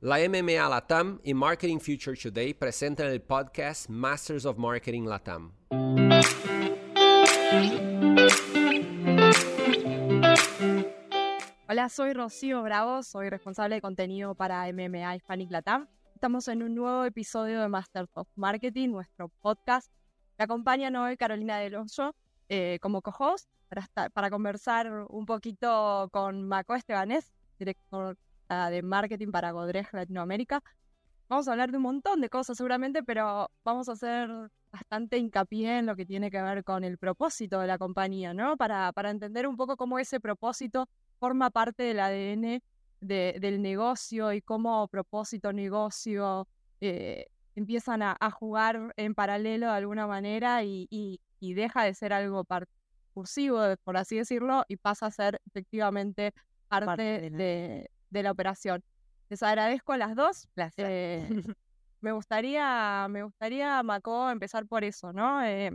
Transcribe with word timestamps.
La 0.00 0.18
MMA 0.18 0.68
Latam 0.68 1.18
y 1.24 1.34
Marketing 1.34 1.80
Future 1.80 2.16
Today 2.16 2.54
presentan 2.54 3.08
el 3.08 3.20
podcast 3.20 3.90
Masters 3.90 4.44
of 4.44 4.56
Marketing 4.56 5.02
Latam. 5.02 5.50
Hola, 11.68 11.88
soy 11.88 12.12
Rocío 12.12 12.62
Bravo, 12.62 13.02
soy 13.02 13.28
responsable 13.28 13.74
de 13.74 13.80
contenido 13.80 14.36
para 14.36 14.72
MMA 14.72 15.16
Hispanic 15.16 15.50
Latam. 15.50 15.88
Estamos 16.14 16.46
en 16.46 16.62
un 16.62 16.76
nuevo 16.76 17.04
episodio 17.04 17.60
de 17.60 17.66
Masters 17.66 18.08
of 18.14 18.28
Marketing, 18.36 18.90
nuestro 18.90 19.30
podcast. 19.40 19.90
Me 20.38 20.44
acompaña 20.44 20.92
hoy 21.02 21.16
Carolina 21.16 21.58
Del 21.58 21.76
eh, 22.48 22.78
como 22.80 23.02
co-host 23.02 23.50
para, 23.68 24.10
para 24.10 24.30
conversar 24.30 25.06
un 25.08 25.26
poquito 25.26 26.08
con 26.12 26.46
Maco 26.46 26.76
Estebanés, 26.76 27.32
director 27.58 28.16
de 28.48 28.82
marketing 28.82 29.30
para 29.30 29.52
Godrej 29.52 29.88
Latinoamérica. 29.92 30.62
Vamos 31.28 31.46
a 31.48 31.52
hablar 31.52 31.70
de 31.70 31.76
un 31.76 31.82
montón 31.82 32.20
de 32.20 32.30
cosas 32.30 32.56
seguramente, 32.56 33.02
pero 33.02 33.50
vamos 33.62 33.88
a 33.88 33.92
hacer 33.92 34.30
bastante 34.72 35.18
hincapié 35.18 35.78
en 35.78 35.86
lo 35.86 35.96
que 35.96 36.06
tiene 36.06 36.30
que 36.30 36.40
ver 36.40 36.64
con 36.64 36.84
el 36.84 36.98
propósito 36.98 37.60
de 37.60 37.66
la 37.66 37.78
compañía, 37.78 38.32
¿no? 38.34 38.56
Para, 38.56 38.92
para 38.92 39.10
entender 39.10 39.46
un 39.46 39.56
poco 39.56 39.76
cómo 39.76 39.98
ese 39.98 40.20
propósito 40.20 40.88
forma 41.18 41.50
parte 41.50 41.82
del 41.82 42.00
ADN 42.00 42.62
del 43.00 43.62
negocio 43.62 44.32
y 44.32 44.42
cómo 44.42 44.88
propósito, 44.88 45.52
negocio 45.52 46.48
eh, 46.80 47.26
empiezan 47.54 48.02
a, 48.02 48.16
jugar 48.32 48.92
en 48.96 49.14
paralelo 49.14 49.66
de 49.66 49.72
alguna 49.72 50.06
manera 50.06 50.64
y, 50.64 50.88
y, 50.90 51.54
deja 51.54 51.84
de 51.84 51.94
ser 51.94 52.12
algo 52.12 52.44
cursivo, 53.14 53.60
por 53.84 53.96
así 53.96 54.16
decirlo, 54.16 54.64
y 54.68 54.76
pasa 54.76 55.06
a 55.06 55.10
ser 55.10 55.40
efectivamente 55.46 56.32
parte, 56.68 57.02
de, 57.02 57.30
de 57.30 57.90
la 58.10 58.30
operación. 58.30 58.82
Les 59.28 59.42
agradezco 59.42 59.92
a 59.92 59.98
las 59.98 60.16
dos. 60.16 60.48
Eh, 60.76 61.28
me 62.00 62.12
gustaría, 62.12 63.06
me 63.08 63.22
gustaría, 63.22 63.82
Maco, 63.82 64.30
empezar 64.30 64.66
por 64.66 64.84
eso, 64.84 65.12
¿no? 65.12 65.44
Eh, 65.44 65.70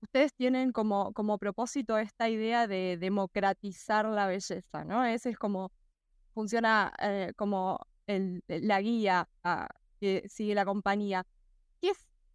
ustedes 0.00 0.34
tienen 0.34 0.72
como, 0.72 1.12
como 1.12 1.38
propósito 1.38 1.98
esta 1.98 2.28
idea 2.28 2.66
de 2.66 2.96
democratizar 2.98 4.06
la 4.06 4.26
belleza, 4.26 4.84
¿no? 4.84 5.04
Ese 5.04 5.30
es 5.30 5.38
como 5.38 5.72
funciona 6.34 6.92
eh, 7.00 7.32
como 7.34 7.78
el, 8.06 8.42
la 8.46 8.80
guía 8.82 9.26
ah, 9.42 9.68
que 9.98 10.28
sigue 10.28 10.54
la 10.54 10.66
compañía. 10.66 11.24
¿Qué 11.80 11.92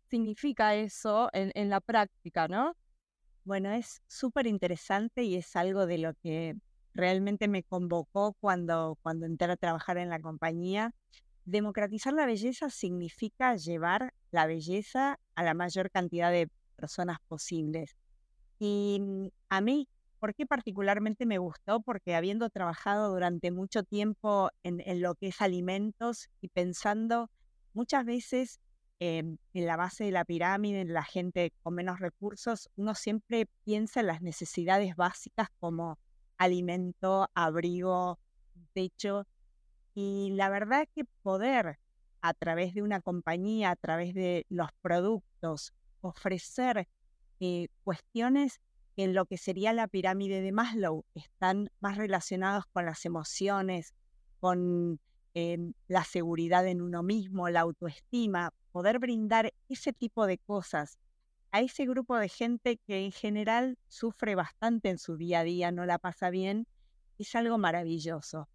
significa 0.10 0.74
eso 0.76 1.30
en, 1.34 1.52
en 1.54 1.70
la 1.70 1.82
práctica, 1.82 2.48
no? 2.48 2.76
Bueno, 3.44 3.72
es 3.72 4.02
súper 4.08 4.48
interesante 4.48 5.24
y 5.24 5.36
es 5.36 5.56
algo 5.56 5.86
de 5.86 6.00
lo 6.00 6.14
que 6.16 6.56
realmente 6.94 7.48
me 7.48 7.64
convocó 7.64 8.34
cuando, 8.40 8.98
cuando 9.02 9.26
entré 9.26 9.52
a 9.52 9.58
trabajar 9.58 9.98
en 9.98 10.10
la 10.10 10.20
compañía. 10.20 10.94
Democratizar 11.46 12.14
la 12.14 12.26
belleza 12.26 12.70
significa 12.70 13.56
llevar 13.56 14.14
la 14.32 14.46
belleza 14.46 15.20
a 15.36 15.44
la 15.44 15.54
mayor 15.54 15.90
cantidad 15.92 16.32
de 16.32 16.50
personas 16.76 17.18
posibles. 17.28 17.96
Y 18.60 19.00
mm, 19.02 19.28
a 19.50 19.62
mí, 19.62 19.88
¿por 20.20 20.36
qué 20.36 20.46
particularmente 20.46 21.26
me 21.26 21.40
gustó? 21.40 21.82
Porque 21.82 22.16
habiendo 22.16 22.50
trabajado 22.50 23.10
durante 23.12 23.52
mucho 23.52 23.84
tiempo 23.84 24.50
en, 24.64 25.02
lo 25.02 25.16
que 25.16 25.28
es 25.28 25.42
alimentos 25.42 26.30
y 26.42 26.50
pensando 26.50 27.30
muchas 27.74 28.06
veces 28.06 28.60
en 29.00 29.40
la 29.54 29.78
base 29.78 30.04
de 30.04 30.12
la 30.12 30.26
pirámide, 30.26 30.82
en 30.82 30.94
la 30.94 31.04
gente 31.04 31.52
con 31.64 31.74
menos 31.74 32.00
recursos, 32.00 32.70
uno 32.76 32.94
siempre 32.94 33.48
piensa 33.64 34.02
en 34.02 34.08
las 34.08 34.22
necesidades 34.22 34.96
básicas 34.96 35.48
como 35.60 35.98
alimento, 36.42 37.30
abrigo, 37.36 38.18
techo. 38.74 39.28
Y 39.94 40.32
la 40.34 40.50
verdad 40.50 40.88
que 40.96 41.06
poder 41.22 41.78
a 42.22 42.34
través 42.34 42.74
de 42.74 42.82
una 42.82 43.00
compañía, 43.00 43.70
a 43.70 43.76
través 43.76 44.16
de 44.16 44.46
los 44.50 44.70
productos, 44.82 45.74
ofrecer 46.02 46.88
eh, 47.40 47.68
cuestiones 47.84 48.60
en 48.98 49.14
lo 49.14 49.26
que 49.26 49.38
sería 49.38 49.72
la 49.72 49.88
pirámide 49.88 50.42
de 50.42 50.52
Maslow 50.52 51.06
están 51.14 51.70
más 51.80 51.98
relacionados 51.98 52.66
con 52.74 52.86
las 52.86 53.06
emociones, 53.06 53.94
con 54.40 55.00
em, 55.36 55.74
la 55.88 56.04
seguridad 56.04 56.68
en 56.68 56.82
uno 56.82 57.04
mismo, 57.04 57.50
la 57.50 57.62
autoestima, 57.62 58.52
poder 58.72 58.98
brindar 58.98 59.54
ese 59.70 59.94
tipo 59.94 60.26
de 60.26 60.40
cosas 60.40 60.98
a 61.52 61.62
ese 61.62 61.86
grupo 61.86 62.18
de 62.18 62.30
gente 62.30 62.78
que 62.78 63.04
en 63.06 63.12
general 63.12 63.78
sufre 63.88 64.36
bastante 64.36 64.90
en 64.90 64.98
su 64.98 65.18
día 65.18 65.40
a 65.40 65.44
día, 65.44 65.72
no 65.72 65.86
la 65.86 66.00
pasa 66.00 66.30
bien, 66.30 66.66
es 67.18 67.36
algo 67.36 67.58
maravilloso. 67.58 68.50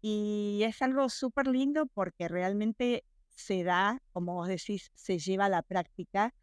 Y 0.00 0.62
es 0.64 0.82
algo 0.82 1.08
súper 1.08 1.46
lindo 1.46 1.86
porque 1.86 2.28
realmente 2.28 3.04
se 3.28 3.64
da, 3.64 4.02
como 4.12 4.34
vos 4.34 4.48
decís, 4.48 4.90
se 4.94 5.18
lleva 5.18 5.46
a 5.46 5.50
la 5.50 5.62
práctica 5.62 6.34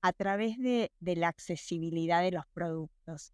a 0.00 0.12
través 0.12 0.58
de, 0.58 0.90
la 1.00 1.28
accesibilidad 1.28 2.22
de 2.22 2.32
los 2.32 2.46
productos. 2.52 3.32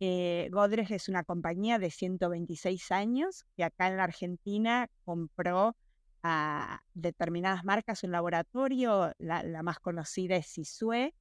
Eh, 0.00 0.48
Godrej 0.52 0.92
es 0.92 1.08
una 1.08 1.24
compañía 1.24 1.78
de 1.78 1.90
126 1.90 2.92
años 2.92 3.44
que 3.56 3.64
acá 3.64 3.88
en 3.88 3.96
la 3.96 4.04
Argentina 4.04 4.88
compró 5.04 5.76
a 6.22 6.82
determinadas 6.94 7.64
marcas 7.64 8.04
un 8.04 8.12
laboratorio, 8.12 9.12
la, 9.18 9.42
la 9.42 9.62
más 9.62 9.80
conocida 9.80 10.36
es 10.36 10.46
Sisue, 10.46 11.14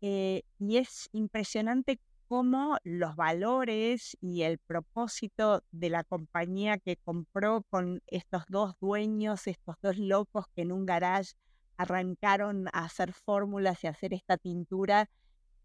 eh, 0.00 0.42
y 0.58 0.76
es 0.78 1.08
impresionante 1.12 1.98
cómo 2.28 2.76
los 2.82 3.16
valores 3.16 4.16
y 4.20 4.42
el 4.42 4.58
propósito 4.58 5.62
de 5.70 5.90
la 5.90 6.04
compañía 6.04 6.78
que 6.78 6.96
compró 6.96 7.62
con 7.70 8.02
estos 8.06 8.44
dos 8.48 8.74
dueños, 8.80 9.46
estos 9.46 9.76
dos 9.82 9.96
locos 9.96 10.46
que 10.54 10.62
en 10.62 10.72
un 10.72 10.86
garage 10.86 11.34
arrancaron 11.76 12.68
a 12.68 12.84
hacer 12.84 13.12
fórmulas 13.12 13.84
y 13.84 13.86
hacer 13.86 14.14
esta 14.14 14.36
tintura, 14.38 15.08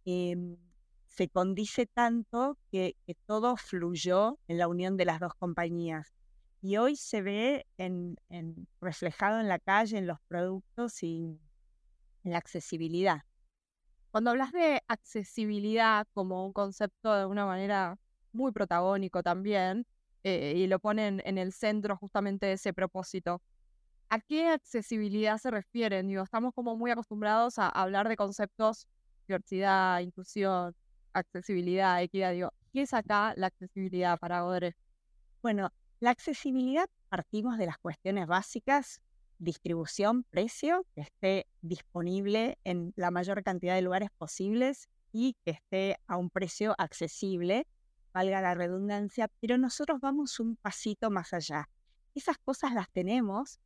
em, 0.06 0.58
se 1.08 1.30
condice 1.30 1.86
tanto 1.88 2.58
que, 2.72 2.96
todo 3.26 3.58
fluyó 3.58 4.40
en 4.48 4.58
la 4.58 4.68
unión 4.68 4.98
de 4.98 5.06
las 5.06 5.20
dos 5.20 5.34
compañías. 5.36 6.14
Y 6.62 6.78
hoy 6.78 6.96
se 6.96 7.22
ve 7.22 7.66
en, 7.78 8.18
reflejado 8.80 9.40
en 9.40 9.48
la 9.48 9.60
calle, 9.60 9.98
en 9.98 10.08
los 10.08 10.20
productos 10.28 11.04
y 11.04 11.40
en 12.24 12.32
la 12.32 12.38
accesibilidad. 12.38 13.24
Cuando 14.12 14.32
hablas 14.32 14.52
de 14.52 14.82
accesibilidad 14.88 16.06
como 16.14 16.46
un 16.46 16.54
concepto 16.54 17.16
de 17.16 17.26
una 17.26 17.46
manera 17.46 17.98
muy 18.34 18.52
protagónico 18.52 19.24
también, 19.24 19.86
eh, 20.24 20.54
y 20.56 20.68
lo 20.68 20.80
ponen 20.80 21.22
en 21.26 21.38
el 21.38 21.54
centro 21.54 21.96
justamente 21.98 22.46
de 22.46 22.54
ese 22.54 22.74
propósito, 22.74 23.42
¿a 24.10 24.20
qué 24.20 24.50
accesibilidad 24.50 25.38
se 25.38 25.52
refieren? 25.52 26.08
Digo, 26.08 26.24
estamos 26.24 26.54
como 26.54 26.78
muy 26.78 26.92
acostumbrados 26.92 27.58
a 27.60 27.70
hablar 27.70 28.10
de 28.10 28.18
conceptos 28.18 28.88
diversidad, 29.28 30.00
inclusión, 30.02 30.76
accesibilidad, 31.14 32.02
equidad. 32.02 32.34
Digo, 32.34 32.52
¿qué 32.74 32.82
es 32.84 32.94
acá 32.94 33.34
la 33.38 33.48
accesibilidad 33.48 34.20
para 34.20 34.42
Godre? 34.42 34.76
Bueno, 35.42 35.72
la 36.02 36.12
accesibilidad 36.12 36.88
partimos 37.10 37.58
de 37.58 37.68
las 37.68 37.78
cuestiones 37.78 38.28
básicas 38.28 39.02
distribución, 39.42 40.24
precio, 40.30 40.86
que 40.96 41.02
esté 41.02 41.48
disponible 41.62 42.58
en 42.64 42.94
la 42.96 43.12
mayor 43.12 43.44
cantidad 43.44 43.76
de 43.76 43.82
lugares 43.82 44.10
posibles 44.18 44.88
y 45.12 45.36
que 45.44 45.52
esté 45.52 45.98
a 46.08 46.18
un 46.18 46.30
precio 46.30 46.76
accesible, 46.78 47.68
valga 48.14 48.42
la 48.42 48.54
redundancia, 48.54 49.30
pero 49.40 49.58
nosotros 49.58 50.00
vamos 50.00 50.40
un 50.40 50.56
pasito 50.58 51.10
más 51.10 51.34
allá. 51.34 51.68
Esas 52.14 52.38
cosas 52.38 52.74
las 52.74 52.90
tenemos 52.92 53.60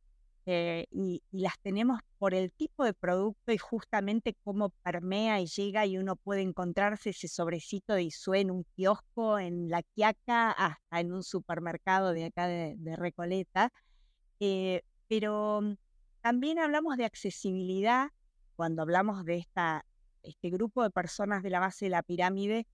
eh, 0.46 0.86
y, 0.90 1.22
las 1.32 1.58
tenemos 1.60 2.00
por 2.18 2.32
el 2.32 2.52
tipo 2.52 2.84
de 2.84 2.94
producto 2.94 3.52
y 3.52 3.58
justamente 3.58 4.36
cómo 4.44 4.70
permea 4.82 5.40
y 5.40 5.46
llega 5.46 5.84
y 5.86 5.98
uno 5.98 6.16
puede 6.16 6.40
encontrarse 6.42 7.10
ese 7.10 7.28
sobrecito 7.28 7.94
de 7.94 8.04
Isue 8.04 8.40
en 8.40 8.50
un 8.52 8.64
kiosco, 8.76 9.38
en 9.38 9.68
La 9.68 9.82
Quiaca, 9.82 10.52
hasta 10.52 11.00
en 11.00 11.12
un 11.12 11.22
supermercado 11.22 12.12
de 12.12 12.26
acá 12.26 12.46
de, 12.46 12.96
Recoleta. 12.96 13.72
Eh, 14.38 14.82
pero 15.08 15.60
mm, 15.62 15.76
también 16.20 16.58
hablamos 16.58 16.96
de 16.96 17.04
accesibilidad 17.04 18.10
cuando 18.56 18.82
hablamos 18.82 19.24
de 19.24 19.36
esta, 19.36 19.84
este 20.22 20.50
grupo 20.50 20.82
de 20.82 20.90
personas 20.90 21.42
de 21.42 21.50
la 21.50 21.60
base 21.60 21.86
de 21.86 21.90
la 21.90 22.02
pirámide 22.02 22.66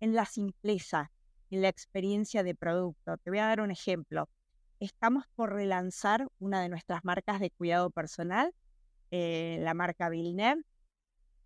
en 0.00 0.14
la 0.14 0.24
simpleza, 0.24 1.10
en 1.50 1.62
la 1.62 1.68
experiencia 1.68 2.42
de 2.42 2.54
producto. 2.54 3.16
Te 3.18 3.30
voy 3.30 3.38
a 3.38 3.46
dar 3.46 3.60
un 3.60 3.70
ejemplo. 3.70 4.28
Estamos 4.80 5.24
por 5.34 5.52
relanzar 5.52 6.26
una 6.38 6.60
de 6.60 6.68
nuestras 6.68 7.04
marcas 7.04 7.40
de 7.40 7.50
cuidado 7.50 7.90
personal, 7.90 8.52
eh, 9.10 9.58
la 9.60 9.74
marca 9.74 10.08
Villeneuve, 10.08 10.62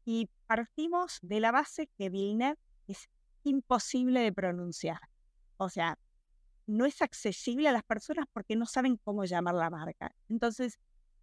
y 0.05 0.29
partimos 0.47 1.19
de 1.23 1.41
la 1.41 1.53
base 1.53 1.89
que 1.99 2.11
Villeneuve 2.11 2.59
es 2.89 3.09
imposible 3.45 4.21
de 4.21 4.33
pronunciar. 4.33 5.01
O 5.59 5.69
sea, 5.69 5.99
no 6.71 6.87
es 6.87 7.03
accesible 7.03 7.69
a 7.69 7.73
las 7.73 7.83
personas 7.83 8.27
porque 8.33 8.57
no 8.57 8.65
saben 8.65 8.97
cómo 8.97 9.25
llamar 9.25 9.55
la 9.55 9.71
marca. 9.71 10.15
Entonces, 10.29 10.79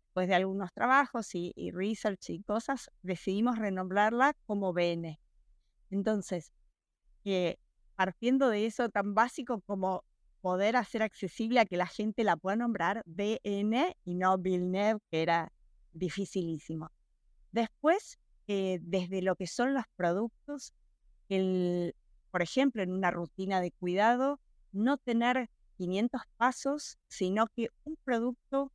después 0.07 0.27
de 0.27 0.35
algunos 0.35 0.73
trabajos 0.73 1.33
y, 1.33 1.53
research 1.71 2.29
y 2.31 2.43
cosas, 2.43 2.91
decidimos 3.01 3.57
renombrarla 3.57 4.33
como 4.45 4.73
BN. 4.73 5.19
Entonces, 5.89 6.51
partiendo 7.95 8.49
de 8.49 8.65
eso 8.65 8.89
tan 8.89 9.13
básico 9.13 9.61
como 9.61 10.03
poder 10.41 10.75
hacer 10.75 11.01
accesible 11.01 11.59
a 11.59 11.65
que 11.65 11.77
la 11.77 11.87
gente 11.87 12.23
la 12.23 12.35
pueda 12.35 12.57
nombrar 12.57 13.03
BN 13.05 13.95
y 14.03 14.15
no 14.15 14.37
Villeneuve, 14.37 14.99
que 15.09 15.21
era 15.21 15.51
dificilísimo. 15.93 16.91
Después, 17.51 18.19
eh, 18.47 18.79
desde 18.81 19.21
lo 19.21 19.35
que 19.35 19.47
son 19.47 19.73
los 19.73 19.83
productos, 19.95 20.73
el, 21.29 21.95
por 22.31 22.41
ejemplo, 22.41 22.83
en 22.83 22.91
una 22.91 23.11
rutina 23.11 23.61
de 23.61 23.71
cuidado, 23.71 24.39
no 24.71 24.97
tener 24.97 25.49
500 25.77 26.21
pasos, 26.37 26.97
sino 27.07 27.47
que 27.47 27.69
un 27.83 27.97
producto 28.03 28.71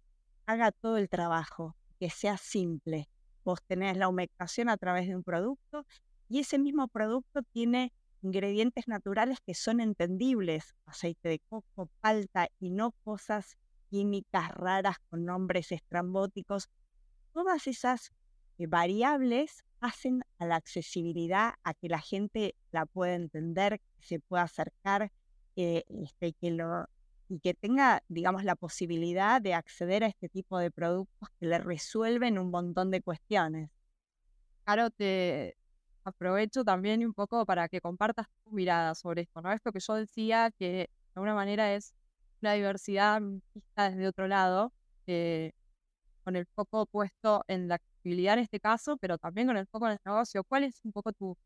haga 0.47 0.73
todo 0.73 0.97
el 0.97 1.09
trabajo, 1.09 1.77
que 1.99 2.11
sea 2.11 2.37
simple. 2.37 3.09
Vos 3.45 3.61
tenés 3.67 3.97
la 3.97 4.09
humectación 4.09 4.69
a 4.69 4.77
través 4.77 5.09
de 5.09 5.17
un 5.17 5.25
producto 5.25 5.85
y 6.29 6.41
ese 6.41 6.59
mismo 6.59 6.89
producto 6.89 7.43
tiene 7.43 7.93
ingredientes 8.23 8.87
naturales 8.87 9.39
que 9.45 9.55
son 9.55 9.81
entendibles, 9.81 10.75
aceite 10.87 11.29
de 11.29 11.39
coco, 11.41 11.91
palta 12.01 12.49
y 12.61 12.71
no 12.71 12.93
cosas 13.05 13.57
químicas 13.91 14.51
raras 14.53 14.97
con 15.11 15.25
nombres 15.25 15.73
estrambóticos. 15.73 16.69
Todas 17.33 17.67
esas 17.67 18.13
eh, 18.59 18.67
variables 18.67 19.65
hacen 19.81 20.23
a 20.39 20.47
la 20.47 20.57
accesibilidad, 20.57 21.55
a 21.65 21.75
que 21.75 21.89
la 21.89 22.01
gente 22.01 22.55
la 22.71 22.87
pueda 22.87 23.15
entender, 23.15 23.81
que 23.99 24.07
se 24.07 24.21
pueda 24.21 24.45
acercar 24.45 25.11
eh, 25.57 25.85
este, 25.89 26.33
que 26.35 26.51
lo, 26.51 26.87
y 27.29 27.41
que 27.41 27.55
tenga, 27.55 28.03
digamos, 28.09 28.45
la 28.45 28.57
posibilidad 28.57 29.41
de 29.41 29.55
acceder 29.55 30.05
a 30.05 30.09
este 30.09 30.29
tipo 30.29 30.59
de 30.59 30.71
productos 30.71 31.29
que 31.41 31.47
le 31.47 31.59
resuelven 31.59 32.39
un 32.39 32.51
montón 32.51 32.91
de 32.91 33.01
cuestiones. 33.03 33.71
Claro, 34.65 34.91
te 34.91 35.57
aprovecho 36.05 36.65
también 36.65 37.05
un 37.07 37.15
poco 37.15 37.47
para 37.47 37.69
que 37.69 37.81
compartas 37.81 38.27
tu 38.45 38.53
mirada 38.53 38.95
sobre 38.95 39.23
esto, 39.23 39.41
¿no? 39.43 39.53
Esto 39.53 39.73
que 39.73 39.81
yo 39.81 39.95
decía 39.95 40.51
que 40.59 40.67
de 40.67 40.89
alguna 41.15 41.35
manera 41.35 41.75
es 41.75 41.95
una 42.43 42.53
diversidad 42.55 43.21
vista 43.55 43.91
desde 43.91 44.09
otro 44.09 44.29
lado, 44.29 44.73
eh, 45.07 45.53
con 46.25 46.37
el 46.37 46.47
foco 46.55 46.87
puesto 46.87 47.45
en 47.49 47.69
la 47.69 47.77
accesibilidad 47.77 48.35
en 48.35 48.41
este 48.41 48.61
caso, 48.61 48.97
pero 48.99 49.19
también 49.19 49.47
con 49.49 49.57
el 49.57 49.67
foco 49.67 49.87
en 49.87 49.93
el 49.93 49.99
negocio. 50.05 50.45
¿Cuál 50.45 50.65
es 50.65 50.81
un 50.85 50.93
poco 50.93 51.13
tu, 51.13 51.37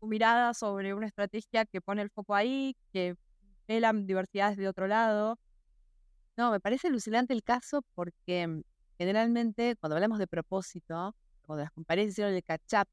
tu 0.00 0.06
mirada 0.06 0.54
sobre 0.54 0.94
una 0.94 1.06
estrategia 1.06 1.64
que 1.66 1.80
pone 1.80 2.02
el 2.02 2.10
foco 2.10 2.34
ahí, 2.34 2.76
que 2.92 3.16
ve 3.68 3.80
la 3.80 3.92
diversidad 3.92 4.50
desde 4.50 4.66
otro 4.66 4.86
lado? 4.88 5.38
No, 6.36 6.50
me 6.50 6.60
parece 6.60 6.88
alucinante 6.88 7.34
el 7.34 7.42
caso 7.42 7.82
porque 7.94 8.46
mm, 8.46 8.62
generalmente 8.96 9.76
cuando 9.76 9.96
hablamos 9.96 10.18
de 10.18 10.26
propósito, 10.26 11.14
cuando 11.42 11.64
las 11.64 11.72
compañías 11.72 12.08
hicieron 12.08 12.34
el 12.34 12.42
catch-up 12.42 12.88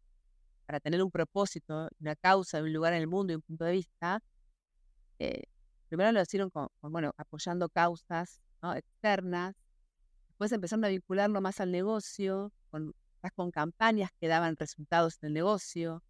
para 0.65 0.79
tener 0.79 1.01
un 1.03 1.11
propósito, 1.11 1.89
una 1.99 2.15
causa, 2.15 2.61
un 2.61 2.73
lugar 2.73 2.93
en 2.93 3.01
el 3.01 3.07
mundo 3.07 3.33
y 3.33 3.35
un 3.35 3.41
punto 3.41 3.65
de 3.65 3.71
vista, 3.71 4.21
eh, 5.19 5.43
primero 5.87 6.11
lo 6.11 6.21
hicieron 6.21 6.49
con, 6.49 6.69
bueno, 6.81 7.13
apoyando 7.17 7.69
causas 7.69 8.41
externas, 8.75 9.53
después 10.29 10.51
empezaron 10.51 10.83
a 10.85 10.87
vincularlo 10.87 11.39
más 11.39 11.59
al 11.59 11.71
negocio, 11.71 12.51
con, 12.71 12.93
con 13.35 13.51
campañas 13.51 14.09
que 14.19 14.27
daban 14.27 14.55
resultados 14.57 15.17
en 15.21 15.27
el 15.27 15.33
negocio, 15.33 16.03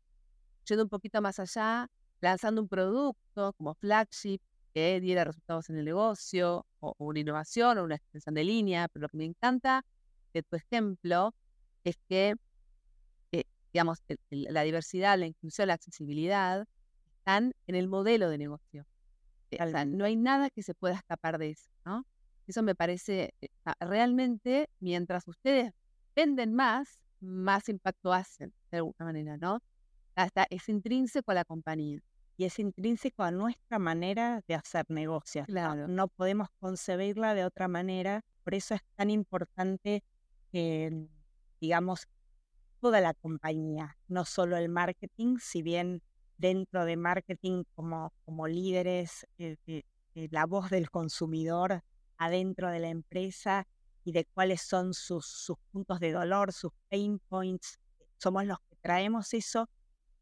yendo 0.65 0.83
un 0.83 0.89
poquito 0.89 1.21
más 1.21 1.39
allá, 1.39 1.89
lanzando 2.21 2.61
un 2.61 2.69
producto 2.69 3.53
como 3.53 3.75
flagship 3.75 4.39
que 4.75 5.01
diera 5.01 5.23
resultados 5.23 5.71
en 5.71 5.77
el 5.77 5.85
negocio, 5.85 6.67
o, 6.81 6.93
o 6.97 7.05
una 7.05 7.19
innovación, 7.21 7.79
o 7.79 7.83
una 7.85 7.95
extensión 7.95 8.35
de 8.35 8.43
línea, 8.43 8.87
pero 8.89 9.03
lo 9.03 9.09
que 9.09 9.17
me 9.17 9.25
encanta 9.25 9.83
de 10.33 10.43
tu 10.43 10.57
ejemplo 10.57 11.33
es 11.83 11.95
que 12.09 12.35
digamos, 13.75 13.99
la 14.29 14.61
diversidad, 14.61 15.19
la 15.19 15.25
inclusión, 15.25 15.67
la 15.67 15.73
accesibilidad, 15.73 16.65
están 17.17 17.51
en 17.67 17.75
el 17.75 17.89
modelo 17.89 18.29
de 18.29 18.37
negocio. 18.37 18.87
Eh, 19.51 19.85
no 19.87 20.05
hay 20.05 20.15
nada 20.15 20.49
que 20.49 20.63
se 20.63 20.73
pueda 20.73 20.95
escapar 20.95 21.37
de 21.37 21.49
eso, 21.49 21.69
¿no? 21.83 22.05
Eso 22.47 22.63
me 22.63 22.73
parece, 22.73 23.33
eh, 23.41 23.49
realmente, 23.81 24.69
mientras 24.79 25.27
ustedes 25.27 25.73
venden 26.15 26.53
más, 26.53 27.01
más 27.19 27.67
impacto 27.67 28.13
hacen, 28.13 28.53
de 28.71 28.77
alguna 28.77 28.95
manera, 28.99 29.35
¿no? 29.35 29.59
Hasta 30.15 30.47
es 30.49 30.69
intrínseco 30.69 31.31
a 31.31 31.35
la 31.35 31.43
compañía. 31.43 31.99
Y 32.37 32.45
es 32.45 32.59
intrínseco 32.59 33.23
a 33.23 33.31
nuestra 33.31 33.79
manera 33.79 34.41
de 34.47 34.55
hacer 34.55 34.85
negocios. 34.89 35.47
Claro. 35.47 35.87
No 35.87 36.07
podemos 36.07 36.49
concebirla 36.59 37.33
de 37.33 37.45
otra 37.45 37.67
manera. 37.67 38.23
Por 38.43 38.53
eso 38.55 38.75
es 38.75 38.81
tan 38.95 39.09
importante 39.09 40.03
que, 40.51 41.07
digamos, 41.61 42.07
toda 42.81 43.01
la 43.01 43.13
compañía, 43.13 43.97
no 44.07 44.25
solo 44.25 44.57
el 44.57 44.69
marketing, 44.69 45.37
si 45.39 45.61
bien 45.61 46.01
dentro 46.37 46.85
de 46.85 46.97
marketing 46.97 47.63
como, 47.73 48.13
como 48.25 48.47
líderes, 48.47 49.25
eh, 49.37 49.57
la 50.13 50.45
voz 50.45 50.69
del 50.69 50.89
consumidor 50.89 51.81
adentro 52.17 52.69
de 52.69 52.79
la 52.79 52.89
empresa 52.89 53.67
y 54.03 54.11
de 54.11 54.25
cuáles 54.25 54.61
son 54.61 54.93
sus, 54.93 55.25
sus 55.25 55.57
puntos 55.71 55.99
de 55.99 56.11
dolor, 56.11 56.53
sus 56.53 56.71
pain 56.89 57.19
points, 57.27 57.79
somos 58.17 58.45
los 58.45 58.59
que 58.59 58.75
traemos 58.81 59.33
eso, 59.33 59.67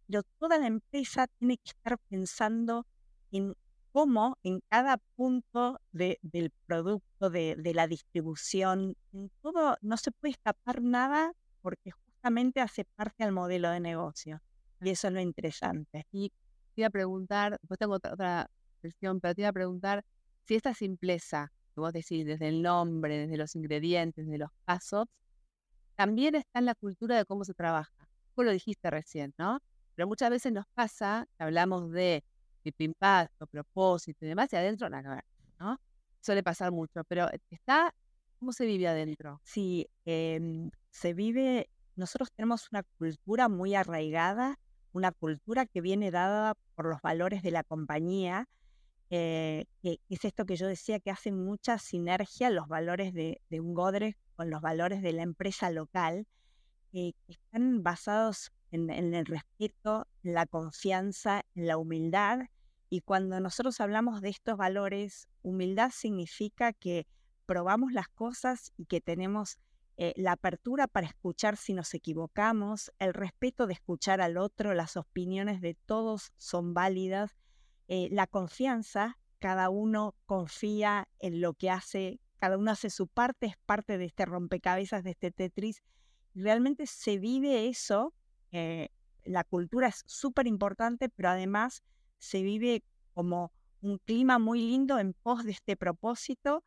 pero 0.07 0.23
toda 0.39 0.57
la 0.57 0.67
empresa 0.67 1.27
tiene 1.39 1.57
que 1.57 1.69
estar 1.69 1.97
pensando 2.09 2.85
en 3.31 3.55
cómo 3.91 4.37
en 4.43 4.61
cada 4.69 4.97
punto 5.15 5.79
del 5.91 6.51
producto, 6.65 7.29
de, 7.29 7.55
de, 7.57 7.73
la 7.73 7.87
distribución, 7.87 8.95
en 9.11 9.31
todo, 9.41 9.77
no 9.81 9.97
se 9.97 10.11
puede 10.11 10.31
escapar 10.31 10.81
nada 10.81 11.33
porque 11.61 11.91
hace 12.61 12.85
parte 12.95 13.23
al 13.23 13.31
modelo 13.31 13.69
de 13.69 13.79
negocio. 13.79 14.41
Y 14.81 14.89
eso 14.89 15.07
es 15.07 15.13
lo 15.13 15.19
interesante. 15.19 16.07
Y 16.11 16.29
te 16.29 16.81
iba 16.81 16.87
a 16.87 16.91
preguntar, 16.91 17.57
después 17.61 17.77
tengo 17.77 17.95
otra, 17.95 18.13
otra 18.13 18.49
versión, 18.81 19.19
pero 19.19 19.35
te 19.35 19.41
iba 19.41 19.49
a 19.49 19.53
preguntar 19.53 20.03
si 20.45 20.55
esta 20.55 20.73
simpleza 20.73 21.51
que 21.73 21.81
vos 21.81 21.91
decís, 21.91 22.25
desde 22.25 22.47
el 22.49 22.61
nombre, 22.61 23.17
desde 23.17 23.37
los 23.37 23.55
ingredientes, 23.55 24.25
desde 24.25 24.37
los 24.37 24.51
pasos, 24.65 25.07
también 25.95 26.35
está 26.35 26.59
en 26.59 26.65
la 26.65 26.75
cultura 26.75 27.17
de 27.17 27.25
cómo 27.25 27.43
se 27.45 27.53
trabaja. 27.53 27.91
Vos 28.35 28.45
lo 28.45 28.51
dijiste 28.51 28.89
recién, 28.89 29.33
¿no? 29.37 29.59
Pero 29.95 30.07
muchas 30.07 30.29
veces 30.29 30.51
nos 30.51 30.65
pasa 30.73 31.27
hablamos 31.37 31.91
de 31.91 32.23
impacto, 32.77 33.45
propósito 33.47 34.25
y 34.25 34.29
demás, 34.29 34.51
y 34.53 34.55
adentro 34.55 34.89
nada, 34.89 35.23
¿no? 35.59 35.79
Suele 36.21 36.43
pasar 36.43 36.71
mucho, 36.71 37.03
pero 37.05 37.27
está, 37.49 37.93
¿cómo 38.39 38.53
se 38.53 38.65
vive 38.65 38.87
adentro? 38.87 39.41
Sí, 39.43 39.89
em, 40.05 40.71
se 40.89 41.13
vive 41.13 41.69
nosotros 41.95 42.31
tenemos 42.31 42.69
una 42.71 42.83
cultura 42.97 43.49
muy 43.49 43.75
arraigada, 43.75 44.59
una 44.93 45.11
cultura 45.11 45.65
que 45.65 45.81
viene 45.81 46.11
dada 46.11 46.55
por 46.75 46.87
los 46.87 47.01
valores 47.01 47.43
de 47.43 47.51
la 47.51 47.63
compañía, 47.63 48.47
eh, 49.09 49.65
que 49.81 49.99
es 50.09 50.25
esto 50.25 50.45
que 50.45 50.55
yo 50.55 50.67
decía, 50.67 50.99
que 50.99 51.11
hace 51.11 51.31
mucha 51.31 51.77
sinergia 51.77 52.49
los 52.49 52.67
valores 52.67 53.13
de, 53.13 53.41
un 53.51 53.73
Godrej 53.73 54.15
con 54.35 54.49
los 54.49 54.61
valores 54.61 55.01
de 55.03 55.13
la 55.13 55.21
empresa 55.21 55.69
local, 55.69 56.25
eh, 56.93 57.13
que 57.25 57.33
están 57.33 57.83
basados 57.83 58.51
en, 58.73 59.13
el 59.13 59.25
respeto, 59.25 60.07
en 60.23 60.33
la 60.33 60.45
confianza, 60.45 61.45
en 61.55 61.67
la 61.67 61.77
humildad. 61.77 62.39
Y 62.89 63.01
cuando 63.01 63.39
nosotros 63.39 63.79
hablamos 63.79 64.21
de 64.21 64.29
estos 64.29 64.57
valores, 64.57 65.27
humildad 65.43 65.91
significa 65.91 66.73
que 66.73 67.07
probamos 67.45 67.93
las 67.93 68.09
cosas 68.09 68.73
y 68.77 68.85
que 68.85 68.99
tenemos 68.99 69.57
eh, 69.97 70.13
la 70.15 70.33
apertura 70.33 70.87
para 70.87 71.07
escuchar 71.07 71.55
si 71.55 71.73
nos 71.73 71.93
equivocamos, 71.93 72.91
el 72.97 73.13
respeto 73.13 73.67
de 73.67 73.73
escuchar 73.73 74.21
al 74.21 74.37
otro, 74.37 74.73
las 74.73 74.97
opiniones 74.97 75.61
de 75.61 75.75
todos 75.75 76.33
son 76.37 76.73
válidas, 76.73 77.37
eh, 77.87 78.07
la 78.11 78.25
confianza, 78.25 79.19
cada 79.37 79.69
uno 79.69 80.15
confía 80.25 81.07
en 81.19 81.41
lo 81.41 81.53
que 81.53 81.69
hace, 81.69 82.19
cada 82.39 82.57
uno 82.57 82.71
hace 82.71 82.89
su 82.89 83.07
parte, 83.07 83.45
es 83.45 83.57
parte 83.65 83.99
de 83.99 84.05
este 84.05 84.25
rompecabezas, 84.25 85.03
de 85.03 85.11
este 85.11 85.31
Tetris. 85.31 85.83
Realmente 86.33 86.87
se 86.87 87.19
vive 87.19 87.67
eso, 87.67 88.13
eh, 88.53 88.87
la 89.25 89.43
cultura 89.43 89.87
es 89.87 90.03
súper 90.05 90.47
importante, 90.47 91.09
pero 91.09 91.29
además 91.29 91.83
se 92.19 92.41
vive 92.41 92.83
como 93.13 93.51
un 93.81 93.97
clima 93.97 94.39
muy 94.39 94.61
lindo 94.61 94.97
en 94.99 95.13
pos 95.13 95.43
de 95.43 95.51
este 95.51 95.75
propósito, 95.75 96.63